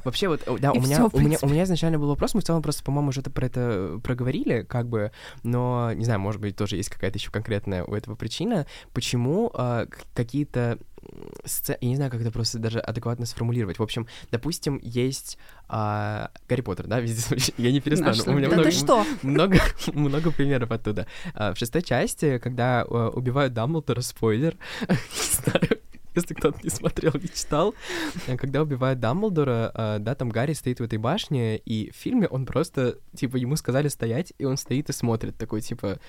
Вообще 0.04 0.28
вот, 0.28 0.42
да, 0.60 0.72
у 0.72 0.82
меня, 0.82 1.06
у, 1.12 1.20
меня, 1.20 1.38
у 1.42 1.48
меня 1.48 1.64
изначально 1.64 2.00
был 2.00 2.08
вопрос, 2.08 2.34
мы 2.34 2.42
в 2.42 2.44
целом 2.44 2.62
просто, 2.62 2.84
по-моему, 2.84 3.10
уже 3.10 3.22
это 3.22 3.30
про 3.30 3.46
это 3.46 4.00
проговорили, 4.04 4.64
как 4.64 4.88
бы, 4.88 5.12
но, 5.44 5.92
не 5.94 6.06
знаю, 6.06 6.20
может 6.20 6.42
быть, 6.42 6.56
тоже 6.56 6.76
есть 6.78 6.90
какая-то 6.90 7.18
еще 7.18 7.32
конкретная 7.32 7.84
у 7.84 7.94
этого 7.94 8.16
причина, 8.16 8.66
почему 8.94 9.52
э, 9.54 9.88
какие-то 10.14 10.80
сцены, 11.46 11.78
я 11.82 11.90
не 11.90 11.96
знаю, 11.96 12.12
как 12.12 12.22
это 12.22 12.32
просто 12.32 12.60
даже 12.60 12.80
адекватно 12.80 13.26
сформулировать. 13.26 13.80
В 13.80 13.84
общем, 13.84 14.08
допустим, 14.32 14.80
есть 14.84 15.38
а, 15.68 16.32
Гарри 16.48 16.62
Поттер, 16.62 16.88
да, 16.88 17.00
везде 17.00 17.38
я 17.58 17.72
не 17.72 17.80
перестану. 17.80 18.16
У 18.26 18.38
меня 18.38 18.50
да 18.50 18.56
много, 18.56 18.72
что? 18.72 19.06
много, 19.22 19.60
много 19.94 20.32
примеров 20.32 20.72
оттуда. 20.72 21.08
А, 21.34 21.54
в 21.54 21.58
шестой 21.58 21.82
части, 21.82 22.38
когда 22.40 22.82
а, 22.82 23.10
убивают 23.10 23.54
Дамблдора, 23.54 24.02
спойлер, 24.02 24.58
если 26.18 26.34
кто-то 26.34 26.60
не 26.64 26.70
смотрел, 26.70 27.14
не 27.14 27.30
читал, 27.30 27.74
э, 28.28 28.38
когда 28.38 28.62
убивают 28.62 29.00
Дамблдора, 29.00 29.72
э, 29.74 29.98
да, 30.00 30.16
там 30.16 30.30
Гарри 30.30 30.54
стоит 30.54 30.80
в 30.80 30.84
этой 30.84 30.98
башне, 30.98 31.58
и 31.58 31.92
в 31.92 31.96
фильме 31.96 32.28
он 32.28 32.46
просто, 32.46 32.98
типа, 33.16 33.38
ему 33.38 33.56
сказали 33.56 33.88
стоять, 33.88 34.34
и 34.38 34.46
он 34.46 34.58
стоит 34.58 34.90
и 34.90 34.94
смотрит, 34.94 35.38
такой, 35.38 35.62
типа, 35.62 36.00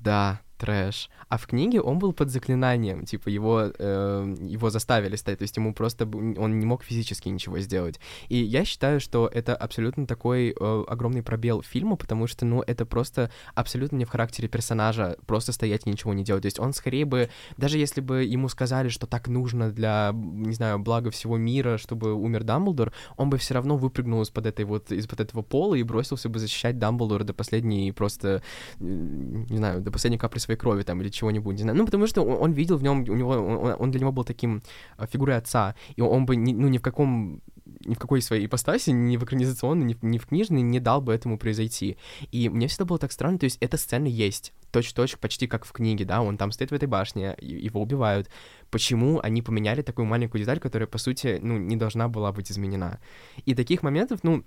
да, 0.00 0.40
трэш. 0.58 1.10
А 1.28 1.36
в 1.36 1.46
книге 1.46 1.80
он 1.80 1.98
был 1.98 2.12
под 2.12 2.30
заклинанием, 2.30 3.04
типа 3.04 3.28
его, 3.28 3.72
э, 3.76 4.36
его 4.40 4.70
заставили 4.70 5.16
стать, 5.16 5.38
то 5.38 5.42
есть 5.42 5.56
ему 5.56 5.74
просто, 5.74 6.06
он 6.06 6.58
не 6.58 6.66
мог 6.66 6.82
физически 6.82 7.28
ничего 7.28 7.58
сделать. 7.58 8.00
И 8.28 8.36
я 8.36 8.64
считаю, 8.64 9.00
что 9.00 9.30
это 9.32 9.54
абсолютно 9.54 10.06
такой 10.06 10.54
э, 10.58 10.84
огромный 10.88 11.22
пробел 11.22 11.62
фильма, 11.62 11.96
потому 11.96 12.26
что, 12.26 12.44
ну, 12.44 12.62
это 12.66 12.86
просто 12.86 13.30
абсолютно 13.54 13.96
не 13.96 14.04
в 14.04 14.10
характере 14.10 14.48
персонажа 14.48 15.16
просто 15.26 15.52
стоять 15.52 15.86
и 15.86 15.90
ничего 15.90 16.14
не 16.14 16.24
делать. 16.24 16.42
То 16.42 16.46
есть 16.46 16.60
он 16.60 16.72
скорее 16.72 17.04
бы, 17.04 17.30
даже 17.56 17.78
если 17.78 18.00
бы 18.00 18.24
ему 18.24 18.48
сказали, 18.48 18.88
что 18.88 19.06
так 19.06 19.28
нужно 19.28 19.70
для, 19.70 20.12
не 20.14 20.54
знаю, 20.54 20.78
блага 20.78 21.10
всего 21.10 21.36
мира, 21.36 21.78
чтобы 21.78 22.14
умер 22.14 22.44
Дамблдор, 22.44 22.92
он 23.16 23.30
бы 23.30 23.38
все 23.38 23.54
равно 23.54 23.76
выпрыгнул 23.76 24.22
из-под 24.22 24.46
этой 24.46 24.64
вот, 24.64 24.92
из-под 24.92 25.20
этого 25.20 25.42
пола 25.42 25.74
и 25.74 25.82
бросился 25.82 26.28
бы 26.28 26.38
защищать 26.38 26.78
Дамблдора 26.78 27.24
до 27.24 27.34
последней 27.34 27.92
просто, 27.92 28.42
не 28.78 29.56
знаю, 29.56 29.80
до 29.80 29.90
последней 29.90 30.18
капли 30.18 30.38
своей 30.38 30.53
крови 30.56 30.82
там 30.82 31.00
или 31.02 31.08
чего-нибудь, 31.08 31.56
не 31.56 31.62
знаю. 31.62 31.78
Ну, 31.78 31.84
потому 31.84 32.06
что 32.06 32.22
он, 32.22 32.42
он 32.42 32.52
видел 32.52 32.76
в 32.76 32.82
нем, 32.82 33.00
у 33.00 33.14
него, 33.14 33.30
он, 33.30 33.76
он 33.78 33.90
для 33.90 34.00
него 34.00 34.12
был 34.12 34.24
таким 34.24 34.62
а, 34.96 35.06
фигурой 35.06 35.36
отца, 35.36 35.74
и 35.96 36.00
он 36.00 36.26
бы, 36.26 36.36
ни, 36.36 36.52
ну, 36.52 36.68
ни 36.68 36.78
в 36.78 36.82
каком 36.82 37.40
ни 37.86 37.94
в 37.94 37.98
какой 37.98 38.20
своей 38.20 38.46
ипостаси, 38.46 38.90
ни 38.90 39.16
в 39.16 39.24
экранизационной, 39.24 39.84
ни 39.86 39.94
в, 39.94 40.02
ни 40.02 40.18
в 40.18 40.26
книжной 40.26 40.62
не 40.62 40.80
дал 40.80 41.00
бы 41.00 41.14
этому 41.14 41.38
произойти. 41.38 41.96
И 42.30 42.48
мне 42.48 42.68
всегда 42.68 42.84
было 42.84 42.98
так 42.98 43.12
странно, 43.12 43.38
то 43.38 43.44
есть 43.44 43.58
эта 43.60 43.76
сцена 43.76 44.06
есть, 44.06 44.52
точь-точь, 44.70 45.18
почти 45.18 45.46
как 45.46 45.64
в 45.64 45.72
книге, 45.72 46.04
да, 46.04 46.22
он 46.22 46.36
там 46.36 46.52
стоит 46.52 46.70
в 46.70 46.74
этой 46.74 46.88
башне, 46.88 47.34
его 47.40 47.80
убивают. 47.80 48.28
Почему 48.70 49.20
они 49.22 49.42
поменяли 49.42 49.82
такую 49.82 50.06
маленькую 50.06 50.40
деталь, 50.40 50.60
которая, 50.60 50.86
по 50.86 50.98
сути, 50.98 51.38
ну, 51.40 51.56
не 51.56 51.76
должна 51.76 52.08
была 52.08 52.32
быть 52.32 52.50
изменена? 52.50 53.00
И 53.46 53.54
таких 53.54 53.82
моментов, 53.82 54.20
ну, 54.22 54.44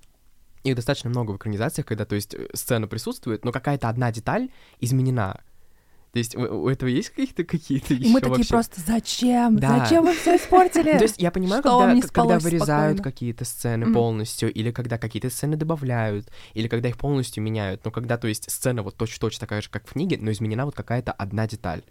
их 0.64 0.76
достаточно 0.76 1.10
много 1.10 1.32
в 1.32 1.38
экранизациях, 1.38 1.86
когда, 1.86 2.06
то 2.06 2.16
есть, 2.16 2.34
э, 2.34 2.48
сцена 2.54 2.88
присутствует, 2.88 3.46
но 3.46 3.52
какая-то 3.52 3.90
одна 3.90 4.12
деталь 4.12 4.50
изменена. 4.80 5.40
То 6.12 6.20
есть 6.20 6.36
у, 6.36 6.42
у 6.64 6.70
этого 6.70 6.90
есть 6.90 7.10
какие-то 7.10 7.44
какие-то 7.44 7.94
еще 7.94 8.10
мы 8.10 8.22
такие 8.22 8.38
вообще... 8.38 8.50
просто 8.50 8.82
зачем? 8.82 9.58
Да. 9.58 9.80
Зачем 9.80 10.06
вы 10.06 10.14
все 10.14 10.38
испортили? 10.38 10.98
То 10.98 11.04
есть 11.04 11.22
я 11.22 11.32
понимаю, 11.32 11.62
когда, 11.62 12.02
когда 12.12 12.40
вырезают 12.40 13.02
какие-то 13.02 13.46
сцены 13.46 13.94
полностью, 13.94 14.52
или 14.52 14.72
когда 14.72 14.98
какие-то 14.98 15.30
сцены 15.30 15.58
добавляют, 15.58 16.32
или 16.54 16.68
когда 16.68 16.90
их 16.90 16.98
полностью 16.98 17.44
меняют, 17.44 17.84
но 17.86 17.92
когда, 17.92 18.18
то 18.18 18.28
есть, 18.28 18.50
сцена 18.50 18.84
вот 18.84 18.96
точь-точь 18.96 19.38
такая 19.38 19.62
же, 19.62 19.70
как 19.70 19.88
в 19.88 19.94
книге, 19.94 20.18
но 20.20 20.32
изменена 20.32 20.66
вот 20.66 20.76
какая-то 20.76 21.12
одна 21.12 21.48
деталь 21.48 21.84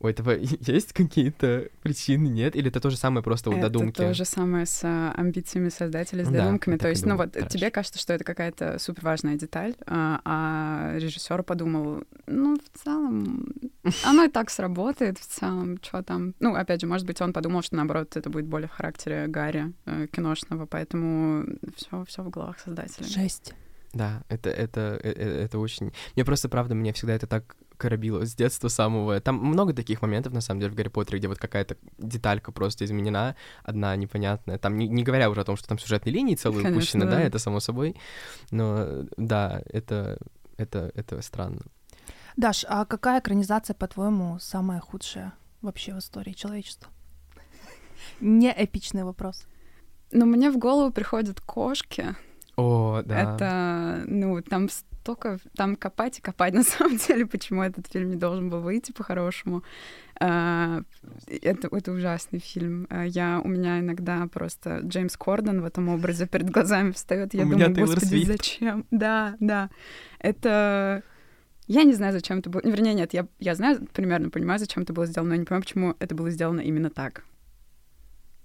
у 0.00 0.08
этого 0.08 0.30
есть 0.66 0.92
какие-то 0.92 1.68
причины, 1.82 2.28
нет? 2.28 2.56
Или 2.56 2.68
это 2.68 2.80
то 2.80 2.90
же 2.90 2.96
самое 2.96 3.22
просто 3.22 3.50
у 3.50 3.52
это 3.52 3.62
додумки? 3.62 3.96
Это 3.96 4.08
то 4.08 4.14
же 4.14 4.24
самое 4.24 4.66
с 4.66 4.80
а, 4.82 5.12
амбициями 5.16 5.68
создателя, 5.68 6.24
с 6.24 6.28
да, 6.28 6.44
додумками. 6.44 6.78
То 6.78 6.88
есть, 6.88 7.04
ну 7.04 7.16
вот, 7.16 7.34
Хорошо. 7.34 7.48
тебе 7.48 7.70
кажется, 7.70 7.98
что 7.98 8.14
это 8.14 8.24
какая-то 8.24 8.78
супер 8.78 9.04
важная 9.04 9.36
деталь, 9.36 9.74
а, 9.86 10.20
а 10.24 10.96
режиссер 10.96 11.42
подумал, 11.42 12.02
ну, 12.26 12.56
в 12.56 12.82
целом, 12.82 13.52
оно 14.04 14.24
и 14.24 14.28
так 14.28 14.50
сработает, 14.50 15.18
в 15.18 15.26
целом, 15.26 15.78
что 15.82 16.02
там. 16.02 16.34
Ну, 16.40 16.54
опять 16.54 16.80
же, 16.80 16.86
может 16.86 17.06
быть, 17.06 17.20
он 17.20 17.32
подумал, 17.32 17.62
что 17.62 17.76
наоборот, 17.76 18.16
это 18.16 18.30
будет 18.30 18.46
более 18.46 18.68
в 18.68 18.72
характере 18.72 19.26
Гарри 19.26 19.72
э, 19.84 20.06
киношного, 20.10 20.64
поэтому 20.64 21.44
все, 21.76 22.04
все 22.06 22.22
в 22.22 22.30
головах 22.30 22.58
создателя. 22.58 23.06
Жесть. 23.06 23.54
Да, 23.92 24.22
это, 24.28 24.50
это, 24.50 25.00
это, 25.02 25.20
это 25.20 25.58
очень... 25.58 25.92
Мне 26.14 26.24
просто, 26.24 26.48
правда, 26.48 26.74
мне 26.74 26.92
всегда 26.92 27.14
это 27.14 27.26
так 27.26 27.56
коробило 27.80 28.24
с 28.24 28.34
детства 28.34 28.68
самого. 28.68 29.20
Там 29.20 29.36
много 29.36 29.72
таких 29.72 30.02
моментов, 30.02 30.32
на 30.32 30.40
самом 30.40 30.60
деле, 30.60 30.72
в 30.72 30.74
Гарри 30.76 30.88
Поттере, 30.88 31.18
где 31.18 31.28
вот 31.28 31.38
какая-то 31.38 31.76
деталька 31.98 32.52
просто 32.52 32.84
изменена, 32.84 33.34
одна 33.64 33.96
непонятная. 33.96 34.58
Там, 34.58 34.76
не, 34.76 34.86
не 34.88 35.02
говоря 35.02 35.30
уже 35.30 35.40
о 35.40 35.44
том, 35.44 35.56
что 35.56 35.68
там 35.68 35.78
сюжетные 35.78 36.12
линии 36.12 36.34
целые 36.34 36.62
Конечно, 36.62 36.78
упущены, 36.78 37.04
да. 37.06 37.12
да, 37.12 37.22
это 37.22 37.38
само 37.38 37.60
собой. 37.60 37.96
Но 38.50 39.04
да, 39.16 39.62
это 39.72 40.18
это, 40.60 40.92
это 40.94 41.22
странно. 41.22 41.62
Даш, 42.36 42.64
а 42.68 42.84
какая 42.84 43.20
экранизация, 43.20 43.74
по-твоему, 43.74 44.38
самая 44.38 44.80
худшая 44.80 45.32
вообще 45.62 45.94
в 45.94 45.98
истории 45.98 46.32
человечества? 46.32 46.90
Не 48.20 48.54
эпичный 48.56 49.04
вопрос. 49.04 49.46
Но 50.12 50.26
мне 50.26 50.50
в 50.50 50.58
голову 50.58 50.92
приходят 50.92 51.40
кошки. 51.40 52.14
О, 52.56 53.02
да. 53.04 53.34
Это, 53.34 54.04
ну, 54.06 54.40
там 54.42 54.68
столько, 54.68 55.38
там 55.56 55.76
копать 55.76 56.18
и 56.18 56.22
копать 56.22 56.54
на 56.54 56.62
самом 56.62 56.96
деле, 56.96 57.26
почему 57.26 57.62
этот 57.62 57.86
фильм 57.86 58.10
не 58.10 58.16
должен 58.16 58.50
был 58.50 58.60
выйти 58.60 58.92
по-хорошему. 58.92 59.62
А, 60.20 60.82
это, 61.26 61.68
это 61.74 61.92
ужасный 61.92 62.40
фильм. 62.40 62.86
А, 62.90 63.04
я, 63.04 63.40
у 63.42 63.48
меня 63.48 63.80
иногда 63.80 64.26
просто 64.26 64.80
Джеймс 64.84 65.16
Кордон 65.16 65.62
в 65.62 65.64
этом 65.64 65.88
образе 65.88 66.26
перед 66.26 66.50
глазами 66.50 66.92
встает. 66.92 67.34
Я 67.34 67.44
У 67.44 67.50
думаю, 67.50 67.74
господи, 67.74 68.04
Свифт». 68.04 68.26
зачем? 68.26 68.86
Да, 68.90 69.36
да. 69.40 69.70
Это... 70.18 71.02
Я 71.66 71.84
не 71.84 71.92
знаю, 71.92 72.12
зачем 72.12 72.40
это 72.40 72.50
было... 72.50 72.62
Вернее, 72.64 72.94
нет, 72.94 73.14
я, 73.14 73.28
я 73.38 73.54
знаю, 73.54 73.86
примерно 73.92 74.28
понимаю, 74.28 74.58
зачем 74.58 74.82
это 74.82 74.92
было 74.92 75.06
сделано, 75.06 75.28
но 75.28 75.34
я 75.34 75.38
не 75.38 75.46
понимаю, 75.46 75.62
почему 75.62 75.94
это 76.00 76.16
было 76.16 76.28
сделано 76.30 76.60
именно 76.60 76.90
так. 76.90 77.22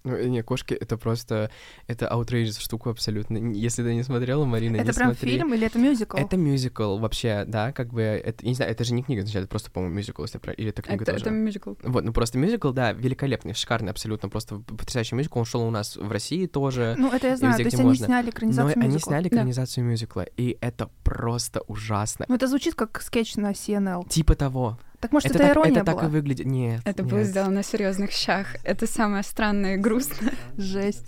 Ну, 0.06 0.18
не, 0.28 0.44
кошки 0.44 0.74
это 0.76 0.98
просто, 0.98 1.50
это 1.88 2.06
outrageous 2.06 2.60
штука 2.62 2.91
абсолютно. 2.91 3.38
Если 3.54 3.84
ты 3.84 3.94
не 3.96 4.04
смотрела, 4.04 4.46
Марина, 4.46 4.76
это 4.78 4.86
не 4.86 4.94
прям 4.94 5.10
смотри. 5.13 5.32
фильм 5.32 5.54
или 5.54 5.65
это 5.65 5.80
мюзикл? 5.80 6.15
Это 6.18 6.38
мюзикл 6.38 6.98
вообще, 6.98 7.44
да, 7.48 7.72
как 7.72 7.91
бы, 7.91 8.02
это, 8.02 8.44
я 8.44 8.50
не 8.50 8.56
знаю, 8.56 8.72
это 8.72 8.84
же 8.84 8.94
не 8.94 9.04
книга, 9.04 9.22
значит, 9.24 9.38
это 9.41 9.48
просто, 9.48 9.72
по-моему, 9.72 9.96
мюзикл, 9.96 10.22
если 10.22 10.38
про... 10.38 10.54
или 10.54 10.70
это 10.70 10.82
книга 10.84 11.04
Это, 11.04 11.13
тоже. 11.13 11.26
это 11.26 11.34
мюзикл. 11.34 11.74
Вот, 11.84 12.04
ну 12.04 12.13
просто 12.13 12.38
мюзикл, 12.38 12.72
да, 12.72 12.91
великолепный, 12.94 13.54
шикарный 13.56 13.91
абсолютно, 13.91 14.30
просто 14.30 14.60
потрясающий 14.60 15.15
мюзикл, 15.15 15.39
он 15.39 15.46
шел 15.46 15.62
у 15.63 15.72
нас 15.72 15.96
в 15.98 16.12
России 16.12 16.46
тоже, 16.46 16.96
Ну, 16.98 17.12
это 17.12 17.28
я 17.28 17.38
знаю, 17.38 17.54
везде, 17.54 17.63
то 17.63 17.68
есть 17.68 17.80
они 17.80 17.88
можно. 17.89 18.06
сняли 18.06 18.26
но 18.26 18.30
экранизацию 18.30 18.74
они 18.80 18.88
мюзикла. 18.94 19.10
сняли 19.10 19.30
Да. 19.30 19.36
экранизацию 19.38 19.84
мюзикла, 19.86 20.22
и 20.38 20.58
это 20.62 20.89
просто 21.04 21.62
ужасно. 21.68 22.26
Ну, 22.30 22.36
это 22.36 22.48
звучит 22.48 22.76
как 22.76 23.02
скетч 23.02 23.36
на 23.38 23.52
CNL. 23.52 24.08
Типа 24.08 24.36
того. 24.36 24.78
Так 25.06 25.12
может, 25.12 25.30
это, 25.30 25.38
так, 25.38 25.52
ирония 25.52 25.72
это 25.82 25.86
так 25.86 25.96
была? 25.98 26.08
и 26.08 26.10
выглядит. 26.10 26.48
Нет. 26.48 26.82
Это 26.84 27.04
нет. 27.04 27.12
было 27.12 27.24
сделано 27.24 27.58
на 27.58 27.63
серьезных 27.63 28.10
щах. 28.10 28.56
Это 28.63 28.88
самое 28.88 29.22
странное 29.22 29.76
и 29.76 29.78
грустное. 29.78 30.34
Жесть. 30.58 31.06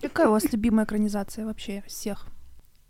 Какая 0.00 0.28
у 0.28 0.30
вас 0.30 0.44
любимая 0.52 0.84
экранизация 0.84 1.46
вообще 1.46 1.82
всех? 1.88 2.28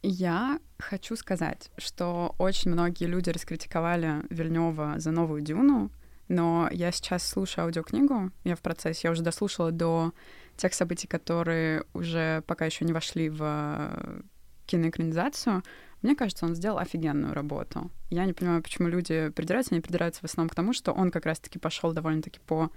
Я 0.03 0.61
хочу 0.79 1.17
сказать, 1.17 1.71
что 1.79 2.35
очень 2.37 2.73
многие 2.73 3.07
люди 3.07 3.31
раскритиковали 3.31 4.17
Вильнева 4.29 4.97
за 4.99 5.13
новую 5.13 5.41
Дюну, 5.41 5.91
но 6.29 6.69
я 6.73 6.93
сейчас 6.93 7.27
слушаю 7.27 7.65
аудиокнигу, 7.65 8.33
я 8.45 8.55
в 8.55 8.61
процессе, 8.61 9.01
я 9.05 9.13
уже 9.13 9.23
дослушала 9.23 9.73
до 9.73 10.13
тех 10.59 10.75
событий, 10.75 11.09
которые 11.09 11.85
уже 11.95 12.43
пока 12.47 12.67
еще 12.67 12.85
не 12.85 12.93
вошли 12.93 13.31
в 13.31 13.39
э, 13.41 14.21
киноэкранизацию. 14.67 15.63
Мне 16.03 16.15
кажется, 16.15 16.47
он 16.47 16.55
сделал 16.55 16.79
офигенную 16.79 17.35
работу. 17.35 17.91
Я 18.11 18.27
не 18.27 18.33
понимаю, 18.33 18.63
почему 18.63 18.89
люди 18.89 19.31
придираются, 19.31 19.75
они 19.75 19.81
придираются 19.81 20.21
в 20.21 20.25
основном 20.25 20.49
к 20.51 20.55
тому, 20.55 20.73
что 20.73 20.93
он 20.93 21.11
как 21.11 21.27
раз-таки 21.27 21.59
пошел 21.59 21.93
довольно-таки 21.93 22.39
по 22.47 22.71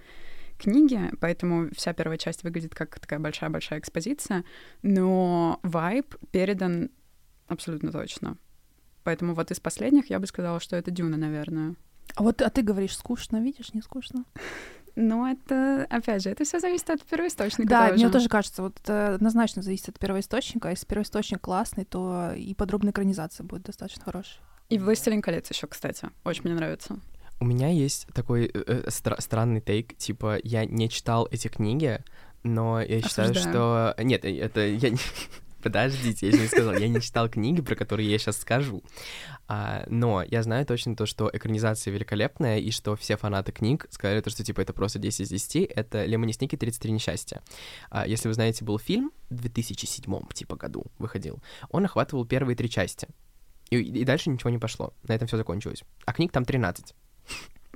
книге, 0.58 1.12
поэтому 1.22 1.70
вся 1.74 1.94
первая 1.94 2.18
часть 2.18 2.44
выглядит 2.44 2.76
как 2.76 3.00
такая 3.00 3.20
большая-большая 3.20 3.80
экспозиция, 3.80 4.44
но 4.82 5.60
вайб 5.64 6.16
передан 6.32 6.90
абсолютно 7.48 7.92
точно. 7.92 8.38
Поэтому 9.04 9.34
вот 9.34 9.52
из 9.52 9.60
последних 9.60 10.10
я 10.10 10.20
бы 10.20 10.28
сказала, 10.28 10.60
что 10.60 10.76
это 10.76 10.92
Дюна, 10.92 11.18
наверное. 11.18 11.76
А 12.16 12.24
вот 12.24 12.42
а 12.42 12.50
ты 12.50 12.62
говоришь, 12.62 12.98
скучно, 12.98 13.42
видишь, 13.42 13.74
не 13.74 13.82
скучно? 13.82 14.26
Но 15.02 15.30
это, 15.30 15.88
опять 15.90 16.24
же, 16.24 16.30
это 16.30 16.44
все 16.44 16.60
зависит 16.60 16.90
от 16.90 17.02
первоисточника 17.04 17.70
Да, 17.70 17.88
тоже. 17.88 18.04
мне 18.04 18.10
тоже 18.12 18.28
кажется, 18.28 18.62
вот 18.62 18.78
это 18.84 19.16
однозначно 19.16 19.62
зависит 19.62 19.88
от 19.88 19.98
первоисточника. 19.98 20.68
А 20.68 20.72
если 20.72 20.86
первоисточник 20.86 21.40
классный, 21.40 21.86
то 21.86 22.34
и 22.36 22.54
подробная 22.54 22.92
экранизация 22.92 23.46
будет 23.46 23.64
достаточно 23.64 24.04
хорошая. 24.04 24.40
И 24.68 24.78
«Властелин 24.78 25.22
колец» 25.22 25.50
еще, 25.50 25.68
кстати. 25.68 26.10
Очень 26.26 26.44
мне 26.44 26.54
нравится. 26.56 27.00
У 27.40 27.46
меня 27.46 27.70
есть 27.70 28.08
такой 28.14 28.48
э, 28.48 28.52
э, 28.54 28.84
стра- 28.90 29.22
странный 29.22 29.62
тейк, 29.62 29.96
типа, 29.96 30.38
я 30.44 30.66
не 30.66 30.90
читал 30.90 31.30
эти 31.32 31.48
книги, 31.48 32.04
но 32.44 32.82
я 32.82 33.02
считаю, 33.02 33.32
Осуждаю. 33.32 33.94
что... 33.96 34.04
Нет, 34.04 34.26
это 34.26 34.68
я 34.68 34.90
не... 34.90 34.98
Подождите, 35.62 36.28
я 36.28 36.32
еще 36.32 36.41
не 36.43 36.48
сказал. 36.48 36.74
Я 36.74 36.88
не 36.88 37.02
читал 37.02 37.30
книги, 37.30 37.62
про 37.62 37.76
которые 37.76 38.10
я 38.10 38.17
сейчас 38.17 38.38
скажу. 38.38 38.84
А, 39.48 39.84
но 39.88 40.24
я 40.24 40.43
знаю 40.43 40.65
точно 40.65 40.95
то, 40.95 41.06
что 41.06 41.30
экранизация 41.32 41.91
великолепная, 41.91 42.60
и 42.60 42.72
что 42.72 42.95
все 42.95 43.17
фанаты 43.17 43.52
книг 43.52 43.88
сказали 43.89 44.22
то, 44.22 44.30
что, 44.30 44.43
типа, 44.43 44.62
это 44.62 44.74
просто 44.74 45.00
10 45.00 45.22
из 45.22 45.30
10. 45.30 45.72
Это 45.76 46.06
«Лемони 46.06 46.32
Сники. 46.32 46.56
33 46.56 46.91
несчастья». 46.91 47.41
А, 47.89 48.08
если 48.08 48.28
вы 48.28 48.34
знаете, 48.34 48.63
был 48.63 48.80
фильм 48.80 49.12
в 49.30 49.41
2007 49.41 50.28
типа 50.34 50.56
году 50.56 50.86
выходил. 50.98 51.41
Он 51.69 51.86
охватывал 51.86 52.26
первые 52.26 52.56
три 52.56 52.69
части. 52.69 53.08
И, 53.69 53.78
и 53.78 54.06
дальше 54.06 54.30
ничего 54.30 54.50
не 54.50 54.58
пошло. 54.58 54.93
На 55.04 55.13
этом 55.13 55.28
все 55.28 55.38
закончилось. 55.38 55.84
А 56.06 56.13
книг 56.13 56.32
там 56.32 56.45
13. 56.45 56.95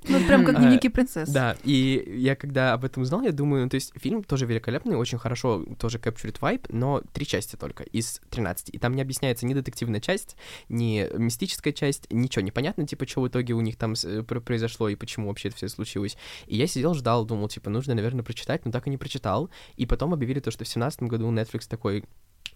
Ну, 0.08 0.20
прям 0.28 0.46
как 0.46 0.56
А, 0.56 0.60
дневники 0.60 0.90
принцесс. 0.90 1.30
Да, 1.30 1.56
и 1.64 2.16
я 2.18 2.36
когда 2.36 2.74
об 2.74 2.86
этом 2.86 3.04
узнал, 3.04 3.22
я 3.22 3.32
думаю, 3.32 3.64
ну, 3.64 3.70
то 3.70 3.76
есть 3.76 3.92
фильм 3.96 4.24
тоже 4.24 4.46
великолепный, 4.46 4.96
очень 4.96 5.18
хорошо 5.18 5.66
тоже 5.78 5.98
captured 5.98 6.40
vibe, 6.40 6.66
но 6.70 7.02
три 7.14 7.26
части 7.26 7.56
только 7.56 7.84
из 7.84 8.22
13. 8.30 8.70
И 8.74 8.78
там 8.80 8.96
не 8.96 9.02
объясняется 9.02 9.46
ни 9.46 9.54
детективная 9.54 10.00
часть, 10.00 10.36
ни 10.70 11.08
мистическая 11.18 11.74
часть, 11.74 12.08
ничего 12.12 12.44
непонятно, 12.44 12.86
типа, 12.86 13.08
что 13.08 13.22
в 13.22 13.28
итоге 13.28 13.54
у 13.54 13.62
них 13.62 13.78
там 13.78 13.94
э, 14.04 14.24
про- 14.24 14.42
произошло 14.42 14.90
и 14.90 14.96
почему 14.96 15.28
вообще 15.28 15.50
это 15.50 15.58
все 15.58 15.70
случилось. 15.70 16.18
И 16.48 16.58
я 16.58 16.68
сидел, 16.68 16.94
ждал, 16.94 17.26
думал, 17.26 17.48
типа, 17.48 17.70
нужно, 17.70 17.94
наверное, 17.96 18.24
прочитать, 18.24 18.66
но 18.66 18.72
так 18.72 18.88
и 18.88 18.90
не 18.90 18.98
прочитал. 18.98 19.50
И 19.76 19.86
потом 19.86 20.14
объявили 20.14 20.40
то, 20.40 20.52
что 20.52 20.64
в 20.64 20.68
17 20.68 21.04
году 21.04 21.32
Netflix 21.32 21.68
такой 21.68 22.04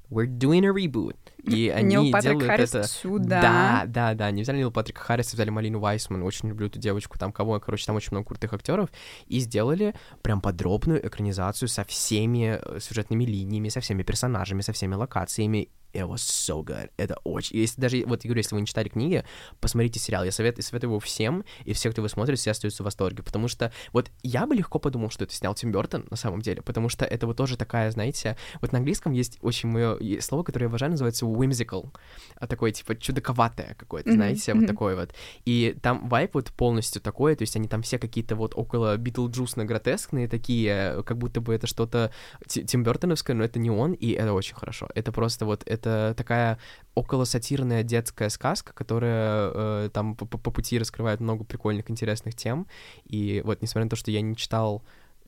We're 0.09 0.27
doing 0.27 0.65
a 0.65 0.71
reboot. 0.71 1.17
И 1.43 1.69
они 1.69 1.95
Нил 1.95 2.11
Патрик 2.11 2.31
делают 2.31 2.49
Харрис 2.49 2.75
это... 2.75 2.87
сюда. 2.87 3.41
Да, 3.41 3.83
да, 3.87 4.13
да. 4.13 4.25
Они 4.27 4.41
взяли 4.41 4.57
Нила 4.57 4.69
Патрика 4.69 5.01
Харриса, 5.01 5.35
взяли 5.35 5.49
Малину 5.49 5.79
Вайсман, 5.79 6.23
очень 6.23 6.49
люблю 6.49 6.67
эту 6.67 6.79
девочку, 6.79 7.17
там 7.17 7.31
кого, 7.31 7.59
короче, 7.59 7.85
там 7.85 7.95
очень 7.95 8.09
много 8.11 8.27
крутых 8.27 8.53
актеров, 8.53 8.89
и 9.27 9.39
сделали 9.39 9.95
прям 10.21 10.41
подробную 10.41 11.05
экранизацию 11.05 11.69
со 11.69 11.83
всеми 11.83 12.59
э, 12.61 12.79
сюжетными 12.79 13.25
линиями, 13.25 13.69
со 13.69 13.81
всеми 13.81 14.03
персонажами, 14.03 14.61
со 14.61 14.73
всеми 14.73 14.95
локациями. 14.95 15.69
It 15.93 16.07
was 16.07 16.17
so 16.17 16.63
good. 16.63 16.89
Это 16.97 17.17
очень... 17.23 17.57
Если 17.57 17.81
даже, 17.81 18.03
вот 18.05 18.23
я 18.23 18.27
говорю, 18.27 18.39
если 18.39 18.55
вы 18.55 18.61
не 18.61 18.67
читали 18.67 18.89
книги, 18.89 19.23
посмотрите 19.59 19.99
сериал. 19.99 20.23
Я 20.23 20.31
советую, 20.31 20.63
советую 20.63 20.91
его 20.91 20.99
всем, 20.99 21.43
и 21.63 21.73
все, 21.73 21.91
кто 21.91 22.01
его 22.01 22.09
смотрит, 22.09 22.39
все 22.39 22.51
остаются 22.51 22.83
в 22.83 22.85
восторге. 22.85 23.23
Потому 23.23 23.47
что 23.47 23.71
вот 23.93 24.11
я 24.21 24.45
бы 24.45 24.55
легко 24.55 24.79
подумал, 24.79 25.09
что 25.09 25.23
это 25.23 25.33
снял 25.33 25.55
Тим 25.55 25.71
Бертон 25.71 26.05
на 26.09 26.17
самом 26.17 26.41
деле, 26.41 26.61
потому 26.61 26.89
что 26.89 27.05
это 27.05 27.25
вот 27.25 27.37
тоже 27.37 27.57
такая, 27.57 27.89
знаете, 27.91 28.37
вот 28.61 28.71
на 28.71 28.79
английском 28.79 29.11
есть 29.11 29.37
очень 29.41 29.69
мое 29.69 29.97
слово, 30.21 30.43
которое 30.43 30.65
я 30.65 30.69
обожаю, 30.69 30.91
называется 30.91 31.25
whimsical. 31.25 31.91
А 32.35 32.47
такое, 32.47 32.71
типа, 32.71 32.95
чудаковатое 32.95 33.75
какое-то, 33.77 34.11
знаете, 34.11 34.53
вот 34.53 34.59
мгм. 34.59 34.67
такое 34.67 34.95
вот. 34.95 35.13
И 35.45 35.77
там 35.81 36.07
вайп 36.09 36.35
вот 36.35 36.51
полностью 36.51 37.01
такой, 37.01 37.35
то 37.35 37.43
есть 37.43 37.55
они 37.55 37.67
там 37.67 37.81
все 37.81 37.97
какие-то 37.97 38.35
вот 38.35 38.53
около 38.55 38.97
Битлджусно-гротескные 38.97 40.27
такие, 40.27 41.03
как 41.03 41.17
будто 41.17 41.41
бы 41.41 41.53
это 41.53 41.67
что-то 41.67 42.11
Ти- 42.47 42.63
Тим 42.63 42.83
Бертоновское, 42.83 43.35
но 43.35 43.43
это 43.43 43.59
не 43.59 43.71
он, 43.71 43.93
и 43.93 44.11
это 44.11 44.33
очень 44.33 44.55
хорошо. 44.55 44.89
Это 44.95 45.11
просто 45.11 45.45
вот, 45.45 45.63
это 45.77 46.13
такая 46.17 46.57
около 46.95 47.25
сатирная 47.25 47.83
детская 47.83 48.29
сказка, 48.29 48.73
которая 48.73 49.51
э, 49.53 49.89
там 49.93 50.15
по, 50.15 50.25
по- 50.25 50.51
пути 50.51 50.79
раскрывает 50.79 51.19
много 51.19 51.43
прикольных, 51.43 51.89
интересных 51.91 52.35
тем. 52.35 52.67
И 53.05 53.41
вот, 53.45 53.61
несмотря 53.61 53.85
на 53.85 53.89
то, 53.89 53.95
что 53.95 54.11
я 54.11 54.21
не 54.21 54.35
читал 54.35 54.83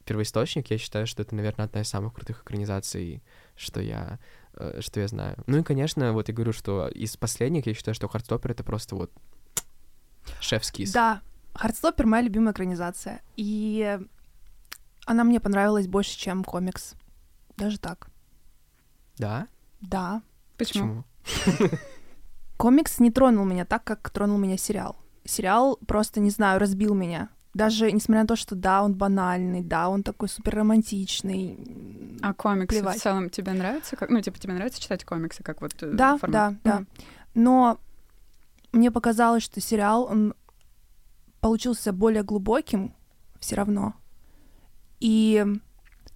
первоисточник, 0.05 0.71
я 0.71 0.77
считаю, 0.77 1.05
что 1.05 1.21
это, 1.21 1.35
наверное, 1.35 1.65
одна 1.65 1.81
из 1.81 1.87
самых 1.87 2.13
крутых 2.13 2.41
экранизаций, 2.41 3.21
что 3.55 3.79
я, 3.79 4.19
э, 4.55 4.79
что 4.81 4.99
я 4.99 5.07
знаю. 5.07 5.37
Ну 5.45 5.59
и, 5.59 5.63
конечно, 5.63 6.13
вот 6.13 6.27
я 6.27 6.33
говорю, 6.33 6.53
что 6.53 6.87
из 6.87 7.15
последних 7.17 7.67
я 7.67 7.73
считаю, 7.73 7.93
что 7.95 8.07
Хардстоппер— 8.07 8.51
это 8.51 8.63
просто 8.63 8.95
вот 8.95 9.11
шефский. 10.39 10.91
Да, 10.91 11.21
Хардстоппер— 11.53 12.05
моя 12.07 12.23
любимая 12.23 12.53
экранизация. 12.53 13.21
И 13.35 13.99
она 15.05 15.23
мне 15.23 15.39
понравилась 15.39 15.87
больше, 15.87 16.17
чем 16.17 16.43
комикс. 16.43 16.95
Даже 17.57 17.77
так. 17.77 18.09
Да? 19.17 19.47
Да. 19.81 20.21
Почему? 20.59 21.03
Комикс 22.57 22.99
не 22.99 23.09
тронул 23.11 23.45
меня 23.45 23.65
так, 23.65 23.83
как 23.83 24.09
тронул 24.09 24.37
меня 24.37 24.57
сериал. 24.57 24.97
Сериал 25.25 25.77
просто, 25.87 26.19
не 26.19 26.29
знаю, 26.29 26.59
разбил 26.59 26.93
меня. 26.93 27.29
Даже 27.53 27.91
несмотря 27.91 28.21
на 28.23 28.27
то, 28.27 28.35
что 28.35 28.55
да, 28.55 28.83
он 28.83 28.93
банальный, 28.93 29.61
да, 29.61 29.89
он 29.89 30.03
такой 30.03 30.29
супер 30.29 30.55
романтичный. 30.55 32.19
А 32.21 32.33
комиксы 32.33 32.77
Плевать. 32.77 32.99
в 32.99 33.01
целом 33.01 33.29
тебе 33.29 33.53
нравятся? 33.53 33.95
Как... 33.95 34.09
Ну, 34.09 34.21
типа, 34.21 34.37
тебе 34.37 34.53
нравится 34.53 34.79
читать 34.81 35.03
комиксы, 35.03 35.41
как 35.41 35.61
вот 35.61 35.73
э, 35.81 35.91
Да, 35.93 36.17
формат? 36.17 36.57
да, 36.63 36.71
да. 36.71 36.75
Мгм. 36.79 36.87
Но 37.33 37.79
мне 38.71 38.91
показалось, 38.91 39.43
что 39.43 39.61
сериал, 39.61 40.03
он 40.03 40.35
получился 41.39 41.91
более 41.91 42.23
глубоким 42.23 42.93
все 43.39 43.55
равно. 43.55 43.93
И 44.99 45.45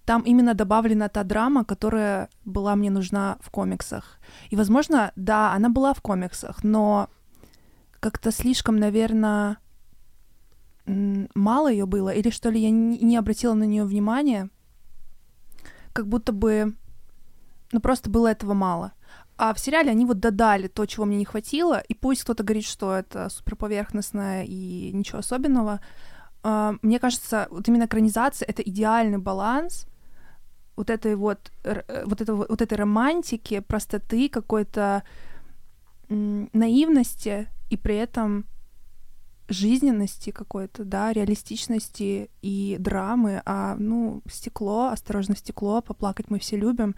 там 0.04 0.22
именно 0.22 0.54
добавлена 0.54 1.08
та 1.08 1.24
драма, 1.24 1.64
которая 1.64 2.28
была 2.44 2.76
мне 2.76 2.90
нужна 2.90 3.38
в 3.40 3.50
комиксах. 3.50 4.18
И, 4.50 4.56
возможно, 4.56 5.12
да, 5.16 5.52
она 5.52 5.68
была 5.68 5.94
в 5.94 6.00
комиксах, 6.00 6.62
но 6.64 7.08
как-то 8.00 8.30
слишком, 8.30 8.76
наверное, 8.78 9.56
мало 10.86 11.70
ее 11.70 11.86
было, 11.86 12.10
или 12.10 12.30
что 12.30 12.50
ли 12.50 12.60
я 12.60 12.70
не 12.70 13.16
обратила 13.16 13.54
на 13.54 13.64
нее 13.64 13.84
внимания, 13.84 14.50
как 15.92 16.06
будто 16.06 16.32
бы 16.32 16.74
ну 17.74 17.80
просто 17.80 18.08
было 18.10 18.28
этого 18.28 18.54
мало. 18.54 18.92
А 19.36 19.52
в 19.52 19.58
сериале 19.58 19.90
они 19.90 20.06
вот 20.06 20.20
додали 20.20 20.68
то, 20.68 20.86
чего 20.86 21.06
мне 21.06 21.16
не 21.16 21.24
хватило, 21.24 21.80
и 21.80 21.94
пусть 21.94 22.22
кто-то 22.22 22.44
говорит, 22.44 22.64
что 22.64 22.94
это 22.94 23.28
супер 23.28 23.56
поверхностное 23.56 24.44
и 24.44 24.92
ничего 24.92 25.18
особенного, 25.18 25.80
а, 26.44 26.76
мне 26.82 27.00
кажется, 27.00 27.48
вот 27.50 27.66
именно 27.66 27.86
экранизация— 27.86 28.46
это 28.48 28.62
идеальный 28.62 29.18
баланс 29.18 29.86
вот 30.76 30.90
этой 30.90 31.16
вот, 31.16 31.52
э, 31.64 32.04
вот, 32.04 32.20
это, 32.20 32.34
вот 32.34 32.62
этой 32.62 32.78
романтики, 32.78 33.60
простоты, 33.60 34.28
какой-то 34.28 35.02
наивности 36.08 37.48
и 37.70 37.76
при 37.76 37.96
этом 37.96 38.44
жизненности 39.48 40.30
какой-то, 40.30 40.84
да, 40.84 41.12
реалистичности 41.12 42.30
и 42.42 42.76
драмы, 42.78 43.42
а, 43.44 43.76
ну, 43.78 44.22
стекло, 44.30 44.88
осторожно, 44.88 45.36
стекло, 45.36 45.82
поплакать 45.82 46.30
мы 46.30 46.38
все 46.38 46.56
любим. 46.56 46.94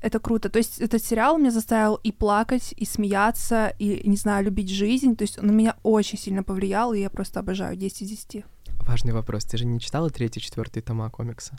Это 0.00 0.18
круто. 0.18 0.48
То 0.48 0.58
есть 0.58 0.80
этот 0.80 1.02
сериал 1.04 1.36
меня 1.36 1.50
заставил 1.50 1.96
и 1.96 2.12
плакать, 2.12 2.72
и 2.76 2.86
смеяться, 2.86 3.74
и, 3.78 4.08
не 4.08 4.16
знаю, 4.16 4.44
любить 4.44 4.70
жизнь. 4.70 5.14
То 5.14 5.22
есть 5.22 5.38
он 5.38 5.46
на 5.46 5.50
меня 5.50 5.76
очень 5.82 6.18
сильно 6.18 6.42
повлиял, 6.42 6.94
и 6.94 7.00
я 7.00 7.10
просто 7.10 7.40
обожаю 7.40 7.76
10 7.76 8.02
из 8.02 8.08
10. 8.08 8.44
Важный 8.86 9.12
вопрос. 9.12 9.44
Ты 9.44 9.58
же 9.58 9.66
не 9.66 9.78
читала 9.78 10.08
третий, 10.10 10.40
четвертый 10.40 10.80
тома 10.80 11.10
комикса? 11.10 11.58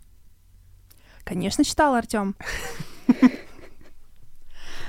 Конечно, 1.23 1.63
читала, 1.63 1.97
Артем. 1.97 2.35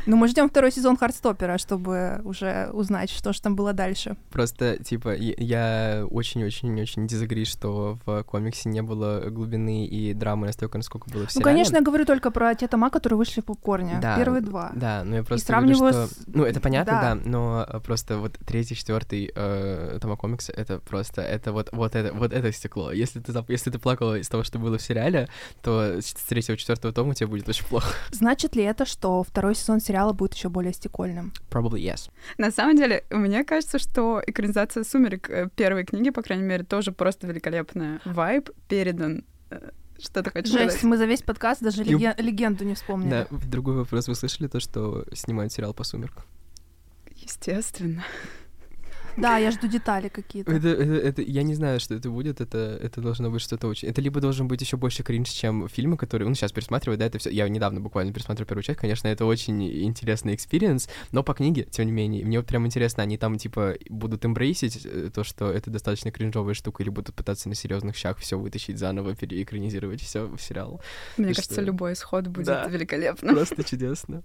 Ну, 0.05 0.17
мы 0.17 0.29
ждем 0.29 0.49
второй 0.49 0.73
сезон 0.73 0.97
Хардстопера, 0.97 1.59
чтобы 1.59 2.21
уже 2.25 2.71
узнать, 2.73 3.11
что 3.11 3.33
же 3.33 3.41
там 3.41 3.55
было 3.55 3.73
дальше. 3.73 4.17
Просто, 4.31 4.83
типа, 4.83 5.15
я 5.15 6.05
очень-очень-очень 6.11 7.07
дизагри, 7.07 7.45
что 7.45 7.99
в 8.05 8.25
комиксе 8.25 8.69
не 8.69 8.83
было 8.83 9.31
глубины 9.31 9.87
и 9.87 10.13
драмы 10.13 10.47
настолько, 10.47 10.79
насколько 10.79 11.09
было 11.09 11.23
в 11.23 11.25
ну, 11.25 11.31
сериале. 11.31 11.45
Ну, 11.45 11.45
конечно, 11.45 11.77
я 11.77 11.83
говорю 11.83 12.05
только 12.05 12.31
про 12.31 12.55
те 12.55 12.67
тома, 12.67 12.91
которые 12.91 13.17
вышли 13.17 13.41
в 13.41 13.45
попкорне. 13.45 13.99
Да, 14.03 14.17
Первые 14.17 14.43
два. 14.43 14.73
Да, 14.75 15.05
но 15.05 15.17
я 15.17 15.23
просто 15.23 15.45
и 15.45 15.47
сравниваю 15.47 15.93
говорю, 15.93 16.07
что... 16.09 16.15
С... 16.15 16.27
Ну, 16.27 16.45
это 16.45 16.61
понятно, 16.61 16.93
да. 16.93 17.15
да, 17.15 17.21
но 17.25 17.81
просто 17.85 18.19
вот 18.19 18.39
третий, 18.45 18.75
четвертый 18.75 19.31
э, 19.35 19.99
тома 20.01 20.17
комикса, 20.17 20.53
это 20.53 20.79
просто, 20.79 21.23
это 21.23 21.53
вот, 21.53 21.69
вот 21.73 21.95
это, 21.95 22.13
вот 22.13 22.33
это 22.33 22.53
стекло. 22.53 22.91
Если 22.93 23.21
ты, 23.21 23.33
если 23.49 23.71
ты 23.71 23.79
плакала 23.79 24.19
из 24.19 24.29
того, 24.29 24.43
что 24.43 24.59
было 24.59 24.79
в 24.79 24.83
сериале, 24.83 25.29
то 25.63 26.01
с 26.01 26.13
третьего, 26.29 26.57
четвертого 26.57 26.93
тома 26.93 27.15
тебе 27.15 27.29
будет 27.29 27.49
очень 27.49 27.67
плохо. 27.67 27.95
Значит 28.11 28.57
ли 28.57 28.65
это, 28.65 28.85
что 28.85 29.23
второй 29.23 29.55
сезон 29.55 29.81
сериала 29.81 29.92
будет 30.13 30.35
еще 30.35 30.49
более 30.49 30.73
стекольным. 30.73 31.33
Probably 31.51 31.81
yes. 31.81 32.11
На 32.39 32.51
самом 32.51 32.77
деле, 32.77 33.05
мне 33.11 33.45
кажется, 33.45 33.79
что 33.79 34.23
экранизация 34.27 34.85
«Сумерек» 34.85 35.31
э, 35.31 35.49
первой 35.55 35.85
книги, 35.85 36.11
по 36.11 36.23
крайней 36.23 36.45
мере, 36.45 36.65
тоже 36.65 36.93
просто 36.93 37.27
великолепная. 37.27 38.01
Вайб 38.05 38.51
передан 38.69 39.25
э, 39.51 39.71
что 39.99 40.23
ты 40.23 40.31
хочешь 40.31 40.51
Жесть, 40.51 40.79
сказать? 40.79 40.83
мы 40.83 40.97
за 40.97 41.05
весь 41.05 41.23
подкаст 41.23 41.63
даже 41.63 41.85
И... 41.85 41.93
легенду 41.93 42.65
не 42.65 42.75
вспомнили. 42.75 43.11
Да, 43.11 43.27
другой 43.47 43.77
вопрос. 43.77 44.09
Вы 44.09 44.15
слышали 44.17 44.49
то, 44.49 44.59
что 44.59 45.05
снимают 45.13 45.53
сериал 45.53 45.75
по 45.75 45.85
«Сумеркам»? 45.85 46.25
Естественно. 47.15 48.05
Да, 49.17 49.37
я 49.39 49.51
жду 49.51 49.67
детали 49.67 50.09
какие-то. 50.09 50.53
Это, 50.53 50.69
это, 50.69 50.93
это, 50.95 51.23
я 51.23 51.43
не 51.43 51.55
знаю, 51.55 51.81
что 51.81 51.95
это 51.95 52.11
будет. 52.11 52.41
Это, 52.41 52.79
это 52.83 53.01
должно 53.01 53.31
быть 53.31 53.43
что-то 53.43 53.69
очень. 53.69 53.89
Это 53.89 54.01
либо 54.01 54.21
должен 54.21 54.49
быть 54.49 54.61
еще 54.61 54.77
больше 54.77 55.03
кринж, 55.03 55.29
чем 55.29 55.69
фильмы, 55.69 55.97
которые. 55.97 56.29
Ну, 56.29 56.35
сейчас 56.35 56.53
пересматриваю, 56.53 56.99
да, 56.99 57.07
это 57.07 57.19
все. 57.19 57.31
Я 57.31 57.49
недавно 57.49 57.81
буквально 57.81 58.13
пересматривал 58.13 58.49
первую 58.49 58.63
часть. 58.63 58.79
Конечно, 58.79 59.09
это 59.09 59.27
очень 59.27 59.63
интересный 59.85 60.35
experience, 60.35 60.89
но 61.13 61.23
по 61.23 61.35
книге, 61.35 61.65
тем 61.71 61.87
не 61.87 61.93
менее, 61.93 62.25
мне 62.25 62.39
вот 62.39 62.47
прям 62.47 62.67
интересно, 62.67 63.03
они 63.03 63.19
там 63.19 63.39
типа 63.39 63.75
будут 63.89 64.25
embrace 64.25 64.67
ить 64.67 64.85
э, 64.85 65.11
то, 65.15 65.25
что 65.25 65.51
это 65.51 65.71
достаточно 65.71 66.11
кринжовая 66.11 66.55
штука, 66.55 66.83
или 66.83 66.91
будут 66.91 67.15
пытаться 67.15 67.49
на 67.49 67.55
серьезных 67.55 67.97
щах 67.97 68.19
все 68.19 68.39
вытащить 68.39 68.79
заново, 68.79 69.15
переэкранизировать 69.15 70.01
все 70.01 70.27
в 70.27 70.41
сериал. 70.41 70.81
Мне 71.17 71.33
И 71.33 71.35
кажется, 71.35 71.55
что... 71.55 71.63
любой 71.63 71.93
исход 71.93 72.27
будет 72.27 72.47
да, 72.47 72.67
великолепно. 72.67 73.33
Просто 73.33 73.63
чудесно. 73.65 74.23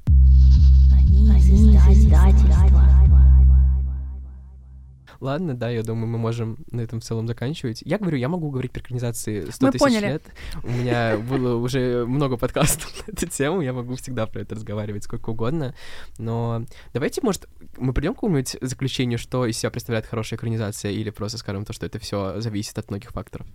Ладно, 5.20 5.54
да, 5.56 5.70
я 5.70 5.84
думаю, 5.84 6.08
мы 6.08 6.18
можем 6.18 6.58
на 6.72 6.82
этом 6.82 7.00
в 7.00 7.04
целом 7.04 7.28
заканчивать. 7.28 7.82
Я 7.86 7.98
говорю, 7.98 8.18
я 8.18 8.30
могу 8.30 8.50
говорить 8.50 8.72
про 8.72 8.82
экранизации 8.82 9.50
100 9.50 9.66
мы 9.66 9.72
тысяч 9.72 9.82
поняли. 9.82 10.06
лет. 10.06 10.24
У 10.64 10.70
меня 10.70 11.18
было 11.18 11.56
уже 11.56 12.06
много 12.06 12.38
подкастов 12.38 12.92
на 13.08 13.12
эту 13.12 13.28
тему, 13.28 13.62
я 13.62 13.74
могу 13.74 13.96
всегда 13.96 14.28
про 14.28 14.42
это 14.42 14.56
разговаривать 14.56 15.04
сколько 15.04 15.32
угодно. 15.32 15.74
Но 16.18 16.66
давайте, 16.94 17.22
может, 17.22 17.48
мы 17.78 17.94
придем 17.94 18.14
к 18.14 18.18
какому-нибудь 18.18 18.58
заключению, 18.62 19.20
что 19.20 19.46
из 19.46 19.58
себя 19.58 19.72
представляет 19.72 20.06
хорошая 20.06 20.38
экранизация, 20.38 20.92
или 20.92 21.10
просто 21.10 21.38
скажем 21.38 21.66
то, 21.66 21.74
что 21.74 21.86
это 21.86 22.00
все 22.00 22.40
зависит 22.40 22.78
от 22.78 22.90
многих 22.90 23.12
факторов? 23.12 23.48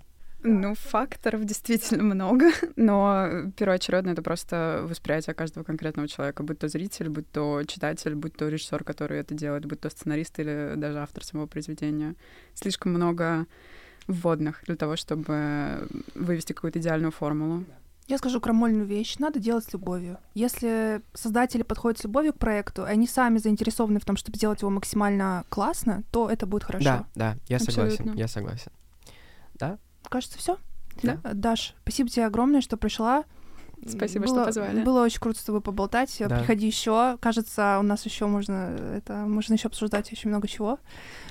Ну, 0.45 0.75
факторов 0.75 1.45
действительно 1.45 2.03
много, 2.03 2.51
но 2.77 3.51
первоочередно 3.57 4.11
это 4.11 4.23
просто 4.23 4.85
восприятие 4.89 5.35
каждого 5.35 5.65
конкретного 5.65 6.09
человека, 6.09 6.43
будь 6.43 6.59
то 6.59 6.69
зритель, 6.69 7.09
будь 7.09 7.31
то 7.31 7.63
читатель, 7.65 8.15
будь 8.15 8.37
то 8.37 8.49
режиссер, 8.49 8.83
который 8.83 9.21
это 9.21 9.35
делает, 9.35 9.67
будь 9.67 9.81
то 9.81 9.89
сценарист 9.89 10.39
или 10.41 10.75
даже 10.77 10.99
автор 10.99 11.25
самого 11.25 11.47
произведения. 11.47 12.17
Слишком 12.55 12.93
много 12.93 13.47
вводных 14.09 14.63
для 14.67 14.77
того, 14.77 14.97
чтобы 14.97 15.87
вывести 16.15 16.53
какую-то 16.53 16.81
идеальную 16.81 17.13
формулу. 17.13 17.65
Я 18.09 18.19
скажу 18.19 18.41
крамольную 18.41 18.85
вещь. 18.85 19.17
Надо 19.19 19.39
делать 19.39 19.65
с 19.65 19.73
любовью. 19.73 20.19
Если 20.35 21.01
создатели 21.15 21.63
подходят 21.63 22.01
с 22.01 22.05
любовью 22.05 22.33
к 22.33 22.39
проекту, 22.39 22.83
и 22.85 22.89
они 22.89 23.07
сами 23.07 23.39
заинтересованы 23.39 24.01
в 24.01 24.05
том, 24.05 24.17
чтобы 24.17 24.37
сделать 24.37 24.61
его 24.63 24.71
максимально 24.71 25.45
классно, 25.49 26.03
то 26.11 26.29
это 26.29 26.47
будет 26.47 26.65
хорошо. 26.65 26.85
Да, 26.85 27.07
да, 27.15 27.37
я 27.47 27.57
Абсолютно. 27.59 27.91
согласен, 27.91 28.19
я 28.19 28.29
согласен. 28.29 28.73
Да, 29.55 29.79
кажется, 30.13 30.39
все. 30.39 30.59
Да. 31.03 31.19
Даш, 31.33 31.75
спасибо 31.83 32.09
тебе 32.09 32.27
огромное, 32.27 32.61
что 32.61 32.77
пришла. 32.77 33.25
Спасибо, 33.87 34.27
было, 34.27 34.37
что 34.37 34.45
позвали. 34.45 34.85
Было 34.85 35.03
очень 35.03 35.21
круто 35.21 35.41
с 35.41 35.43
тобой 35.43 35.61
поболтать. 35.61 36.15
Да. 36.21 36.39
Приходи 36.39 36.67
еще. 36.67 37.19
Кажется, 37.21 37.79
у 37.81 37.83
нас 37.83 38.05
еще 38.05 38.27
можно 38.27 38.77
это 38.97 39.15
можно 39.27 39.55
еще 39.55 39.67
обсуждать 39.67 40.13
очень 40.13 40.31
много 40.31 40.47
чего. 40.47 40.79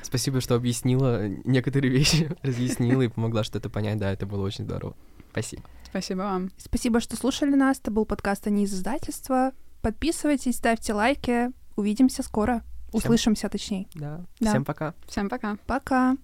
Спасибо, 0.02 0.42
что 0.42 0.56
объяснила 0.56 1.28
некоторые 1.46 1.92
вещи, 1.92 2.36
разъяснила 2.42 3.04
и 3.04 3.08
помогла 3.08 3.44
что-то 3.44 3.70
понять. 3.70 4.00
Да, 4.00 4.12
это 4.12 4.26
было 4.26 4.46
очень 4.46 4.66
здорово. 4.66 4.96
Спасибо. 5.32 5.64
Спасибо 5.86 6.20
вам. 6.20 6.52
Спасибо, 6.58 7.00
что 7.00 7.16
слушали 7.16 7.56
нас. 7.56 7.80
Это 7.80 7.92
был 7.92 8.06
подкаст 8.06 8.48
«Они 8.48 8.64
из 8.64 8.74
издательства». 8.74 9.54
Подписывайтесь, 9.82 10.58
ставьте 10.58 10.94
лайки. 10.94 11.52
Увидимся 11.78 12.22
скоро. 12.22 12.64
Всем... 12.90 13.00
Услышимся, 13.00 13.48
точнее. 13.48 13.88
Да. 13.94 14.26
да. 14.42 14.50
Всем 14.50 14.66
пока. 14.66 14.94
Всем 15.08 15.30
пока. 15.30 15.58
Пока. 15.66 16.18